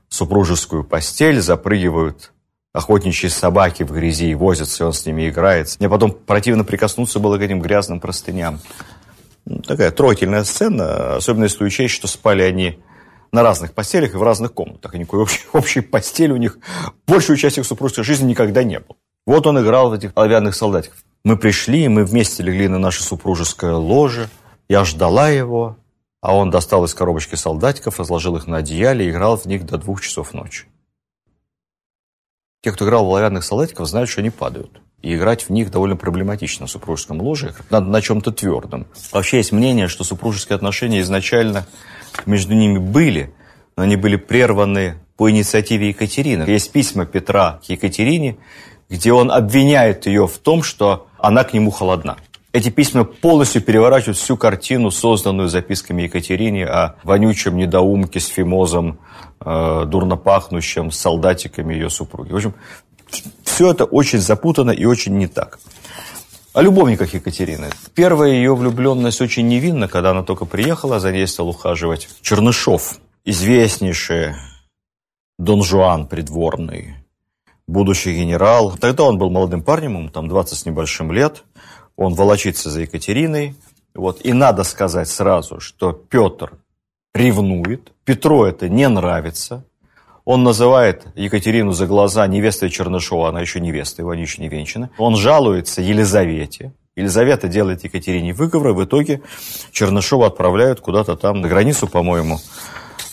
супружескую 0.09 0.83
постель 0.83 1.39
запрыгивают 1.39 2.33
охотничьи 2.73 3.29
собаки 3.29 3.83
в 3.83 3.93
грязи 3.93 4.31
и 4.31 4.35
возятся, 4.35 4.83
и 4.83 4.87
он 4.87 4.91
с 4.91 5.05
ними 5.05 5.29
играет. 5.29 5.73
Мне 5.79 5.87
потом 5.87 6.11
противно 6.11 6.65
прикоснуться 6.65 7.19
было 7.19 7.37
к 7.37 7.41
этим 7.41 7.61
грязным 7.61 8.01
простыням. 8.01 8.59
Ну, 9.45 9.59
такая 9.59 9.91
трогательная 9.91 10.43
сцена, 10.43 11.15
особенно 11.15 11.45
если 11.45 11.63
учесть, 11.63 11.93
что 11.93 12.07
спали 12.09 12.41
они 12.41 12.77
на 13.33 13.43
разных 13.43 13.73
постелях 13.73 14.13
и 14.13 14.17
в 14.17 14.23
разных 14.23 14.53
комнатах. 14.53 14.95
И 14.95 14.99
никакой 14.99 15.21
общей, 15.21 15.41
общей 15.53 15.81
постели 15.81 16.31
у 16.31 16.37
них 16.37 16.57
большую 17.05 17.35
часть 17.35 17.57
их 17.57 17.65
супружеской 17.65 18.05
жизни 18.05 18.29
никогда 18.29 18.63
не 18.63 18.79
было. 18.79 18.95
Вот 19.25 19.45
он 19.47 19.59
играл 19.59 19.89
в 19.89 19.93
этих 19.93 20.11
оловянных 20.15 20.55
солдатиков. 20.55 21.03
Мы 21.25 21.37
пришли, 21.37 21.87
мы 21.87 22.05
вместе 22.05 22.43
легли 22.43 22.67
на 22.67 22.77
наше 22.77 23.03
супружеское 23.03 23.73
ложе. 23.73 24.29
Я 24.69 24.85
ждала 24.85 25.29
его, 25.29 25.77
а 26.21 26.35
он 26.35 26.51
достал 26.51 26.85
из 26.85 26.93
коробочки 26.93 27.35
солдатиков, 27.35 27.99
разложил 27.99 28.37
их 28.37 28.47
на 28.47 28.57
одеяле 28.57 29.05
и 29.05 29.09
играл 29.09 29.37
в 29.37 29.45
них 29.45 29.65
до 29.65 29.77
двух 29.77 30.01
часов 30.01 30.33
ночи. 30.33 30.67
Те, 32.61 32.71
кто 32.71 32.85
играл 32.85 33.05
в 33.05 33.09
оловянных 33.09 33.43
солдатиков, 33.43 33.87
знают, 33.87 34.09
что 34.09 34.21
они 34.21 34.29
падают. 34.29 34.79
И 35.03 35.15
играть 35.15 35.43
в 35.43 35.49
них 35.49 35.69
довольно 35.69 35.97
проблематично 35.97 36.65
в 36.65 36.71
супружеском 36.71 37.21
ложе. 37.21 37.53
Надо 37.69 37.87
на 37.87 38.01
чем-то 38.01 38.31
твердом. 38.31 38.87
Вообще 39.11 39.37
есть 39.37 39.51
мнение, 39.51 39.89
что 39.89 40.05
супружеские 40.05 40.55
отношения 40.55 41.01
изначально 41.01 41.67
между 42.25 42.55
ними 42.55 42.79
были, 42.79 43.33
но 43.75 43.83
они 43.83 43.97
были 43.97 44.15
прерваны 44.15 44.95
по 45.17 45.29
инициативе 45.29 45.89
Екатерины. 45.89 46.43
Есть 46.43 46.71
письма 46.71 47.05
Петра 47.05 47.59
к 47.65 47.69
Екатерине, 47.69 48.37
где 48.89 49.11
он 49.11 49.29
обвиняет 49.29 50.05
ее 50.05 50.25
в 50.25 50.37
том, 50.37 50.63
что 50.63 51.07
она 51.17 51.43
к 51.43 51.53
нему 51.53 51.69
холодна. 51.69 52.15
Эти 52.53 52.69
письма 52.69 53.03
полностью 53.03 53.61
переворачивают 53.61 54.17
всю 54.17 54.37
картину, 54.37 54.89
созданную 54.89 55.49
записками 55.49 56.03
Екатерине 56.03 56.65
о 56.65 56.95
вонючем 57.03 57.57
недоумке 57.57 58.21
с 58.21 58.27
фимозом, 58.27 58.99
э, 59.43 59.83
дурно 59.85 60.15
пахнущем, 60.15 60.91
с 60.91 60.99
солдатиками 60.99 61.73
ее 61.73 61.89
супруги. 61.89 62.31
В 62.31 62.35
общем, 62.35 62.53
все 63.53 63.69
это 63.69 63.85
очень 63.85 64.19
запутано 64.19 64.71
и 64.71 64.85
очень 64.85 65.15
не 65.15 65.27
так. 65.27 65.59
О 66.53 66.61
любовниках 66.61 67.13
Екатерины. 67.13 67.69
Первая 67.93 68.31
ее 68.31 68.55
влюбленность 68.55 69.21
очень 69.21 69.47
невинна, 69.47 69.87
когда 69.87 70.09
она 70.09 70.23
только 70.23 70.45
приехала, 70.45 70.99
за 70.99 71.11
ней 71.11 71.27
стал 71.27 71.49
ухаживать 71.49 72.09
Чернышов, 72.21 72.99
известнейший 73.25 74.33
Дон 75.37 75.63
Жуан 75.63 76.07
придворный, 76.07 76.95
будущий 77.67 78.15
генерал. 78.15 78.75
Тогда 78.79 79.03
он 79.03 79.19
был 79.19 79.29
молодым 79.29 79.61
парнем, 79.61 79.97
ему 79.97 80.09
там 80.09 80.27
20 80.27 80.57
с 80.57 80.65
небольшим 80.65 81.11
лет. 81.11 81.43
Он 81.95 82.15
волочится 82.15 82.71
за 82.71 82.81
Екатериной. 82.81 83.55
Вот. 83.93 84.25
И 84.25 84.33
надо 84.33 84.63
сказать 84.63 85.09
сразу, 85.09 85.59
что 85.59 85.91
Петр 85.91 86.53
ревнует, 87.13 87.91
Петру 88.03 88.45
это 88.45 88.67
не 88.67 88.87
нравится. 88.89 89.63
Он 90.25 90.43
называет 90.43 91.05
Екатерину 91.15 91.73
за 91.73 91.85
глаза 91.85 92.25
невестой 92.27 92.69
Чернышова, 92.69 93.29
она 93.29 93.41
еще 93.41 93.59
невеста, 93.59 94.01
его 94.01 94.11
они 94.11 94.21
еще 94.21 94.41
не 94.41 94.47
венчаны. 94.47 94.89
Он 94.97 95.17
жалуется 95.17 95.81
Елизавете. 95.81 96.73
Елизавета 96.95 97.47
делает 97.47 97.83
Екатерине 97.83 98.33
выговор, 98.33 98.73
в 98.73 98.83
итоге 98.83 99.21
Чернышова 99.71 100.27
отправляют 100.27 100.79
куда-то 100.79 101.15
там 101.15 101.41
на 101.41 101.49
границу, 101.49 101.87
по-моему, 101.87 102.39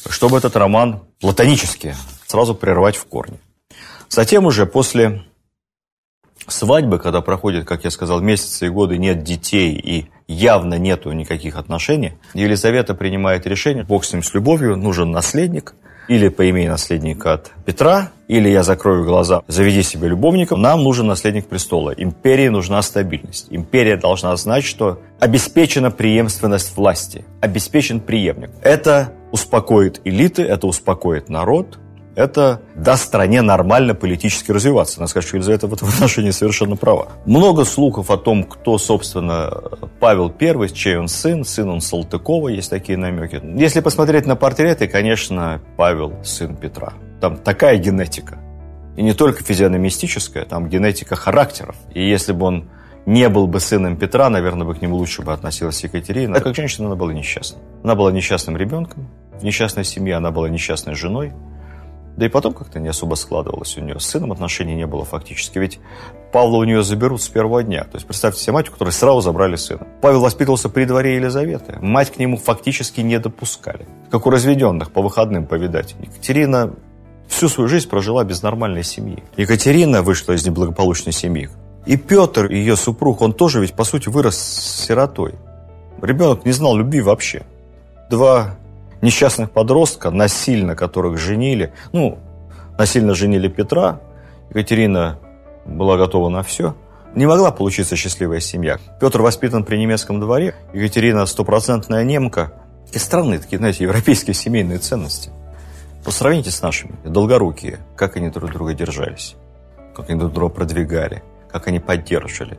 чтобы 0.09 0.39
этот 0.39 0.55
роман 0.57 1.03
платонически 1.21 1.97
сразу 2.27 2.55
прервать 2.55 2.97
в 2.97 3.07
корне. 3.07 3.39
Затем 4.09 4.45
уже 4.45 4.67
после 4.67 5.25
свадьбы, 6.47 6.99
когда 6.99 7.23
проходит, 7.23 7.67
как 7.67 7.85
я 7.85 7.91
сказал, 7.91 8.21
месяцы 8.21 8.67
и 8.67 8.71
годы, 8.71 8.99
нет 8.99 9.25
детей 9.25 9.73
и 9.73 10.11
явно 10.29 10.75
нету 10.75 11.11
никаких 11.13 11.57
отношений, 11.57 12.13
Елизавета 12.35 12.95
принимает 12.95 13.47
решение, 13.47 13.85
бог 13.85 14.05
с 14.05 14.13
ним 14.13 14.23
с 14.23 14.33
любовью, 14.35 14.77
нужен 14.77 15.11
наследник, 15.11 15.75
или 16.11 16.29
поимей 16.29 16.67
наследника 16.67 17.35
от 17.35 17.53
Петра, 17.65 18.11
или 18.27 18.49
я 18.49 18.65
закрою 18.65 19.05
глаза, 19.05 19.43
заведи 19.47 19.85
себе 19.85 20.09
любовника. 20.09 20.57
Нам 20.57 20.83
нужен 20.83 21.07
наследник 21.07 21.47
престола. 21.47 21.95
Империи 21.97 22.49
нужна 22.49 22.83
стабильность. 22.83 23.47
Империя 23.51 23.97
должна 23.97 24.35
знать, 24.37 24.65
что 24.65 24.99
обеспечена 25.21 25.93
преемственность 25.93 26.77
власти, 26.77 27.25
обеспечен 27.41 28.01
преемник. 28.01 28.51
Это 28.63 29.13
успокоит 29.31 30.01
элиты, 30.05 30.43
это 30.43 30.67
успокоит 30.67 31.29
народ, 31.29 31.79
это 32.15 32.61
даст 32.75 33.05
стране 33.05 33.43
нормально 33.43 33.95
политически 33.95 34.51
развиваться. 34.53 35.01
Надо 35.01 35.11
сказать, 35.11 35.27
что 35.27 35.37
Елизавета 35.37 35.67
в 35.67 35.75
этом 35.75 35.89
отношении 35.89 36.31
совершенно 36.31 36.77
права. 36.77 37.09
Много 37.27 37.65
слухов 37.65 38.11
о 38.11 38.17
том, 38.17 38.45
кто, 38.45 38.79
собственно, 38.79 39.51
Павел 40.01 40.33
I, 40.41 40.69
чей 40.69 40.97
он 40.97 41.09
сын, 41.09 41.45
сын 41.45 41.69
он 41.69 41.81
Салтыкова, 41.81 42.49
есть 42.49 42.71
такие 42.71 42.99
намеки. 42.99 43.41
Если 43.57 43.81
посмотреть 43.81 44.27
на 44.27 44.37
портреты, 44.37 44.89
конечно, 44.89 45.61
Павел 45.77 46.15
сын 46.25 46.57
Петра. 46.57 46.93
Там 47.21 47.37
такая 47.37 47.77
генетика. 47.79 48.39
И 48.97 49.03
не 49.03 49.15
только 49.15 49.43
физиономистическая, 49.45 50.45
там 50.45 50.69
генетика 50.69 51.17
характеров. 51.17 51.77
И 51.95 52.07
если 52.07 52.33
бы 52.33 52.47
он 52.47 52.71
не 53.07 53.29
был 53.29 53.47
бы 53.47 53.61
сыном 53.61 53.97
Петра, 53.97 54.29
наверное, 54.29 54.67
бы 54.67 54.75
к 54.75 54.83
нему 54.83 54.97
лучше 54.97 55.23
бы 55.23 55.33
относилась 55.33 55.83
Екатерина. 55.83 56.35
Так 56.35 56.45
как 56.45 56.55
женщина, 56.55 56.87
она 56.87 56.97
была 56.97 57.13
несчастна. 57.13 57.59
Она 57.83 57.95
была 57.95 58.13
несчастным 58.13 58.57
ребенком, 58.57 59.09
в 59.41 59.45
несчастной 59.45 59.85
семье 59.85 60.17
она 60.17 60.31
была 60.31 60.49
несчастной 60.49 60.95
женой, 60.95 61.33
да 62.21 62.27
и 62.27 62.29
потом 62.29 62.53
как-то 62.53 62.79
не 62.79 62.89
особо 62.89 63.15
складывалось 63.15 63.79
у 63.79 63.81
нее. 63.81 63.99
С 63.99 64.05
сыном 64.05 64.31
отношений 64.31 64.75
не 64.75 64.87
было 64.87 65.07
фактически. 65.07 65.59
Ведь 65.59 65.79
Павла 66.35 66.59
у 66.59 66.65
нее 66.65 66.83
заберут 66.83 67.23
с 67.23 67.29
первого 67.29 67.63
дня. 67.63 67.85
То 67.85 67.95
есть 67.95 68.07
представьте 68.07 68.43
себе 68.43 68.53
мать, 68.53 68.69
у 68.69 68.73
которой 68.73 68.91
сразу 68.91 69.23
забрали 69.23 69.57
сына. 69.57 69.87
Павел 70.03 70.21
воспитывался 70.21 70.69
при 70.69 70.85
дворе 70.85 71.17
Елизаветы. 71.17 71.79
Мать 71.81 72.13
к 72.13 72.19
нему 72.19 72.37
фактически 72.37 73.01
не 73.01 73.19
допускали. 73.19 73.89
Как 74.11 74.27
у 74.27 74.31
разведенных, 74.31 74.91
по 74.91 75.01
выходным 75.01 75.47
повидать. 75.47 75.97
Екатерина 75.99 76.75
всю 77.27 77.49
свою 77.49 77.69
жизнь 77.69 77.89
прожила 77.89 78.23
без 78.23 78.43
нормальной 78.43 78.85
семьи. 78.85 79.25
Екатерина 79.39 80.03
вышла 80.03 80.35
из 80.35 80.47
неблагополучной 80.47 81.15
семьи. 81.15 81.49
И 81.87 81.97
Петр, 81.97 82.51
ее 82.51 82.77
супруг, 82.77 83.23
он 83.23 83.33
тоже 83.33 83.63
ведь, 83.63 83.73
по 83.73 83.85
сути, 83.85 84.11
вырос 84.11 84.37
сиротой. 84.39 85.37
Ребенок 86.03 86.45
не 86.45 86.53
знал 86.53 86.77
любви 86.77 87.01
вообще. 87.01 87.45
Два 88.11 88.59
несчастных 89.03 89.51
подростков, 89.51 90.13
насильно 90.13 90.77
которых 90.77 91.19
женили. 91.19 91.73
Ну, 91.93 92.19
насильно 92.79 93.15
женили 93.15 93.49
Петра. 93.49 94.01
Екатерина 94.51 95.19
была 95.65 95.97
готова 95.97 96.29
на 96.29 96.43
все. 96.43 96.75
Не 97.15 97.27
могла 97.27 97.51
получиться 97.51 97.97
счастливая 97.97 98.41
семья. 98.41 98.79
Петр 99.01 99.21
воспитан 99.21 99.65
при 99.65 99.77
немецком 99.77 100.21
дворе. 100.21 100.55
Екатерина 100.73 101.27
стопроцентная 101.27 102.05
немка. 102.05 102.53
И 102.93 102.99
странные 102.99 103.39
такие, 103.41 103.59
знаете, 103.59 103.85
европейские 103.85 104.35
семейные 104.35 104.79
ценности. 104.79 105.31
Посравните 106.05 106.51
с 106.51 106.63
нашими. 106.63 106.95
Долгорукие. 107.05 107.81
Как 107.97 108.17
они 108.17 108.31
друг 108.31 108.53
друга 108.53 108.75
держались. 108.75 109.37
Как 109.95 110.09
они 110.09 110.19
друг 110.19 110.33
друга 110.33 110.55
продвигали. 110.55 111.23
Как 111.51 111.67
они 111.67 111.81
поддерживали. 111.81 112.59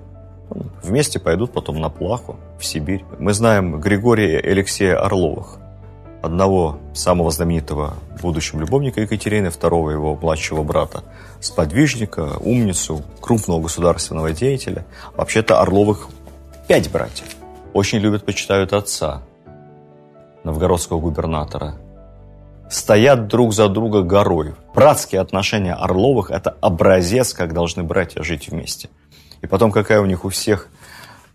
Вместе 0.84 1.18
пойдут 1.18 1.54
потом 1.54 1.80
на 1.80 1.90
плаху 1.90 2.36
в 2.60 2.66
Сибирь. 2.66 3.06
Мы 3.20 3.34
знаем 3.34 3.80
Григория 3.80 4.40
и 4.42 4.50
Алексея 4.50 4.98
Орловых 5.02 5.61
одного 6.22 6.80
самого 6.94 7.32
знаменитого 7.32 7.96
будущего 8.22 8.60
любовника 8.60 9.02
Екатерины, 9.02 9.50
второго 9.50 9.90
его 9.92 10.16
младшего 10.16 10.64
брата, 10.64 11.04
сподвижника, 11.40 12.38
умницу, 12.40 13.04
крупного 13.20 13.62
государственного 13.62 14.32
деятеля. 14.32 14.86
Вообще-то 15.16 15.60
Орловых 15.60 16.10
пять 16.68 16.92
братьев. 16.92 17.26
Очень 17.74 18.00
любят, 18.00 18.26
почитают 18.26 18.74
отца, 18.74 19.24
новгородского 20.44 21.00
губернатора. 21.00 21.76
Стоят 22.70 23.28
друг 23.28 23.54
за 23.54 23.68
друга 23.68 24.02
горой. 24.02 24.54
Братские 24.74 25.22
отношения 25.22 25.74
Орловых– 25.74 26.30
это 26.32 26.56
образец, 26.62 27.34
как 27.34 27.54
должны 27.54 27.84
братья 27.84 28.24
жить 28.24 28.50
вместе. 28.50 28.90
И 29.42 29.48
потом, 29.48 29.72
какая 29.72 30.00
у 30.00 30.06
них 30.06 30.24
у 30.24 30.30
всех 30.30 30.68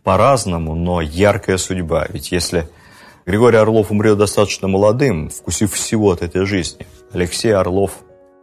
по-разному, 0.03 0.75
но 0.75 1.01
яркая 1.01 1.59
судьба. 1.59 2.07
Ведь 2.09 2.33
если 2.33 2.69
Григорий 3.27 3.59
Орлов 3.59 3.91
умрет 3.91 4.19
достаточно 4.19 4.69
молодым, 4.69 5.31
вкусив 5.31 5.73
всего 5.73 6.13
от 6.13 6.23
этой 6.23 6.47
жизни. 6.47 6.87
Алексей 7.13 7.53
Орлов 7.53 7.93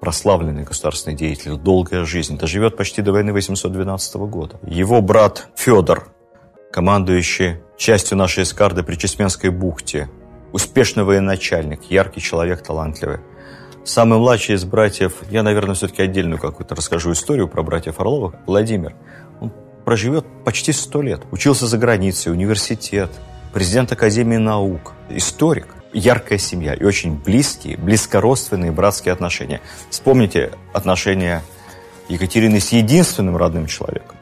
прославленный 0.02 0.64
государственный 0.64 1.16
деятель, 1.16 1.56
долгая 1.56 2.04
жизнь, 2.04 2.38
доживет 2.38 2.76
почти 2.76 3.02
до 3.02 3.14
войны 3.14 3.32
812 3.32 4.16
года. 4.16 4.60
Его 4.68 5.02
брат 5.02 5.48
Федор, 5.56 6.10
командующий 6.74 7.62
частью 7.78 8.18
нашей 8.18 8.44
эскарды 8.44 8.84
при 8.84 8.96
Чесменской 8.96 9.50
бухте, 9.50 10.10
успешный 10.52 11.06
военачальник, 11.06 11.84
яркий 11.90 12.20
человек, 12.20 12.62
талантливый. 12.62 13.20
Самый 13.86 14.20
младший 14.20 14.56
из 14.56 14.66
братьев, 14.66 15.14
я, 15.30 15.42
наверное, 15.44 15.76
все-таки 15.76 16.02
отдельную 16.02 16.42
какую-то 16.42 16.76
расскажу 16.76 17.14
историю 17.14 17.48
про 17.48 17.64
братьев 17.64 18.02
Орловых, 18.02 18.36
Владимир. 18.46 18.94
Он 19.40 19.54
проживет 19.86 20.26
почти 20.44 20.74
сто 20.74 21.02
лет, 21.02 21.22
учился 21.32 21.68
за 21.68 21.78
границей, 21.78 22.34
университет, 22.34 23.12
президент 23.54 23.92
Академии 23.92 24.38
наук, 24.38 24.94
историк, 25.10 25.68
яркая 25.94 26.40
семья 26.40 26.74
и 26.74 26.84
очень 26.84 27.16
близкие, 27.16 27.78
близкородственные 27.78 28.72
братские 28.72 29.14
отношения. 29.14 29.62
Вспомните 29.90 30.52
отношения 30.74 31.44
Екатерины 32.10 32.60
с 32.60 32.72
единственным 32.72 33.38
родным 33.38 33.68
человеком, 33.68 34.18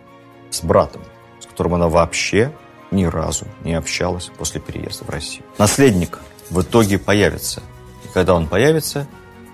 с 0.50 0.62
братом, 0.62 1.02
с 1.40 1.46
которым 1.46 1.76
она 1.76 1.88
вообще 1.88 2.52
ни 2.92 3.06
разу 3.06 3.48
не 3.64 3.74
общалась 3.74 4.30
после 4.38 4.60
переезда 4.60 5.06
в 5.06 5.10
Россию. 5.10 5.46
Наследник 5.58 6.20
в 6.50 6.62
итоге 6.62 7.00
появится. 7.00 7.64
И 8.04 8.14
когда 8.14 8.36
он 8.36 8.48
появится, 8.48 9.08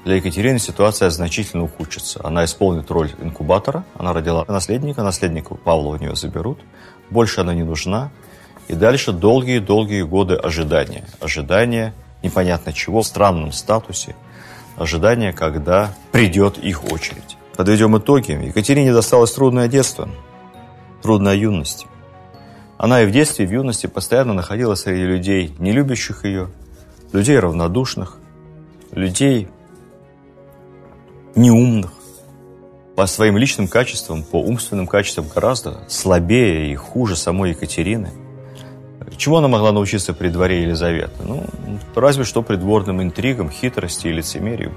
для 0.04 0.16
Екатерины 0.16 0.58
ситуация 0.58 1.10
значительно 1.12 1.64
ухудшится. 1.64 2.20
Она 2.24 2.46
исполнит 2.46 2.90
роль 2.90 3.12
инкубатора, 3.20 3.84
она 3.94 4.14
родила 4.14 4.44
наследника, 4.48 5.04
наследника 5.04 5.54
Павла 5.54 5.90
у 5.90 5.98
нее 5.98 6.16
заберут, 6.16 6.60
больше 7.10 7.42
она 7.42 7.54
не 7.54 7.64
нужна, 7.64 8.10
и 8.68 8.74
дальше 8.74 9.12
долгие-долгие 9.12 10.02
годы 10.02 10.36
ожидания. 10.36 11.06
Ожидания 11.20 11.94
непонятно 12.24 12.74
чего, 12.74 13.02
в 13.02 13.08
странном 13.08 13.52
статусе. 13.52 14.16
Ожидания, 14.76 15.34
когда 15.34 15.94
придет 16.12 16.58
их 16.58 16.92
очередь. 16.92 17.38
Подведем 17.56 17.98
итоги. 17.98 18.32
Екатерине 18.32 18.94
досталось 18.94 19.32
трудное 19.32 19.68
детство, 19.68 20.10
трудная 21.02 21.36
юность. 21.36 21.88
Она 22.78 23.02
и 23.02 23.08
в 23.08 23.12
детстве, 23.12 23.46
и 23.46 23.48
в 23.48 23.52
юности 23.52 23.88
постоянно 23.88 24.34
находилась 24.34 24.82
среди 24.82 25.04
людей, 25.04 25.56
не 25.58 25.72
любящих 25.72 26.26
ее, 26.26 26.50
людей 27.12 27.40
равнодушных, 27.40 28.18
людей 28.92 29.48
неумных, 31.36 31.92
по 32.96 33.08
своим 33.08 33.38
личным 33.38 33.68
качествам, 33.68 34.24
по 34.24 34.38
умственным 34.40 34.86
качествам 34.86 35.28
гораздо 35.28 35.80
слабее 35.88 36.72
и 36.72 36.76
хуже 36.76 37.16
самой 37.16 37.52
Екатерины. 37.52 38.12
Чему 39.16 39.38
она 39.38 39.48
могла 39.48 39.72
научиться 39.72 40.14
при 40.14 40.30
дворе 40.30 40.64
Елизаветы? 40.64 41.24
Ну, 41.24 41.46
разве 41.96 42.26
что 42.26 42.42
придворным 42.42 43.02
интригам, 43.02 43.50
хитрости 43.50 44.08
и 44.08 44.12
лицемерию. 44.12 44.74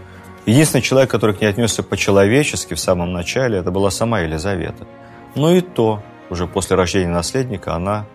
Единственный 0.47 0.83
человек, 0.83 1.11
который 1.11 1.35
к 1.35 1.41
ней 1.41 1.49
отнесся 1.49 1.83
по-человечески 1.83 2.74
в 2.74 2.81
самом 2.81 3.12
начале, 3.12 3.59
это 3.59 3.70
была 3.70 3.91
сама 3.91 4.20
Елизавета. 4.20 4.87
Но 5.35 5.53
и 5.53 5.61
то, 5.61 6.03
уже 6.31 6.47
после 6.47 6.76
рождения 6.76 7.09
наследника, 7.11 7.74
она 7.74 8.07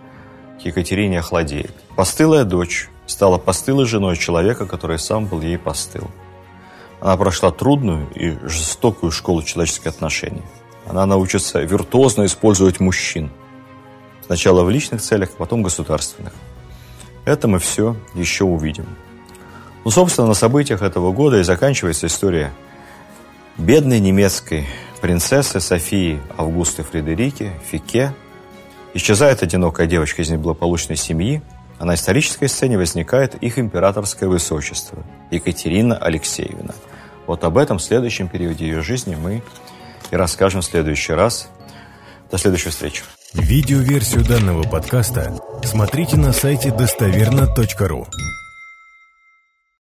к 0.62 0.66
Екатерине 0.66 1.20
охладеет. 1.20 1.74
Постылая 1.96 2.46
дочь 2.46 2.90
стала 3.06 3.38
постылой 3.38 3.86
женой 3.86 4.18
человека, 4.18 4.66
который 4.66 5.00
сам 5.00 5.26
был 5.26 5.42
ей 5.42 5.58
постыл. 5.58 6.10
Она 7.02 7.18
прошла 7.18 7.52
трудную 7.52 8.08
и 8.16 8.36
жестокую 8.48 9.12
школу 9.12 9.44
человеческих 9.44 9.88
отношений. 9.88 10.42
Она 10.88 11.06
научится 11.06 11.62
виртуозно 11.62 12.26
использовать 12.26 12.80
мужчин. 12.80 13.32
Сначала 14.26 14.64
в 14.64 14.70
личных 14.70 15.02
целях, 15.02 15.30
а 15.34 15.38
потом 15.38 15.62
государственных. 15.62 16.34
Это 17.26 17.48
мы 17.48 17.60
все 17.60 17.96
еще 18.16 18.44
увидим. 18.44 18.88
Ну, 19.84 19.92
собственно, 19.92 20.28
на 20.28 20.34
событиях 20.34 20.82
этого 20.82 21.12
года 21.12 21.40
и 21.40 21.44
заканчивается 21.44 22.08
история 22.08 22.52
бедной 23.58 24.00
немецкой 24.00 24.68
принцессы 25.00 25.60
Софии 25.60 26.20
Августы 26.38 26.84
Фредерики 26.84 27.52
Фике. 27.70 28.14
Исчезает 28.96 29.44
одинокая 29.44 29.86
девочка 29.86 30.24
из 30.24 30.30
неблагополучной 30.30 30.96
семьи, 30.96 31.44
а 31.78 31.86
на 31.86 31.94
исторической 31.94 32.48
сцене 32.48 32.78
возникает 32.78 33.36
их 33.36 33.60
императорское 33.60 34.28
высочество 34.28 35.04
Екатерина 35.30 35.98
Алексеевна. 35.98 36.74
Вот 37.28 37.44
об 37.44 37.58
этом 37.58 37.78
в 37.78 37.84
следующем 37.84 38.28
периоде 38.28 38.66
ее 38.66 38.82
жизни 38.82 39.16
мы 39.16 39.44
и 40.10 40.16
расскажем 40.16 40.62
в 40.62 40.66
следующий 40.66 41.14
раз. 41.14 41.50
До 42.32 42.38
следующей 42.40 42.70
встречи. 42.70 43.04
Видеоверсию 43.38 44.24
данного 44.24 44.64
подкаста 44.64 45.38
смотрите 45.62 46.16
на 46.16 46.32
сайте 46.32 46.72
достоверно.ру. 46.72 48.08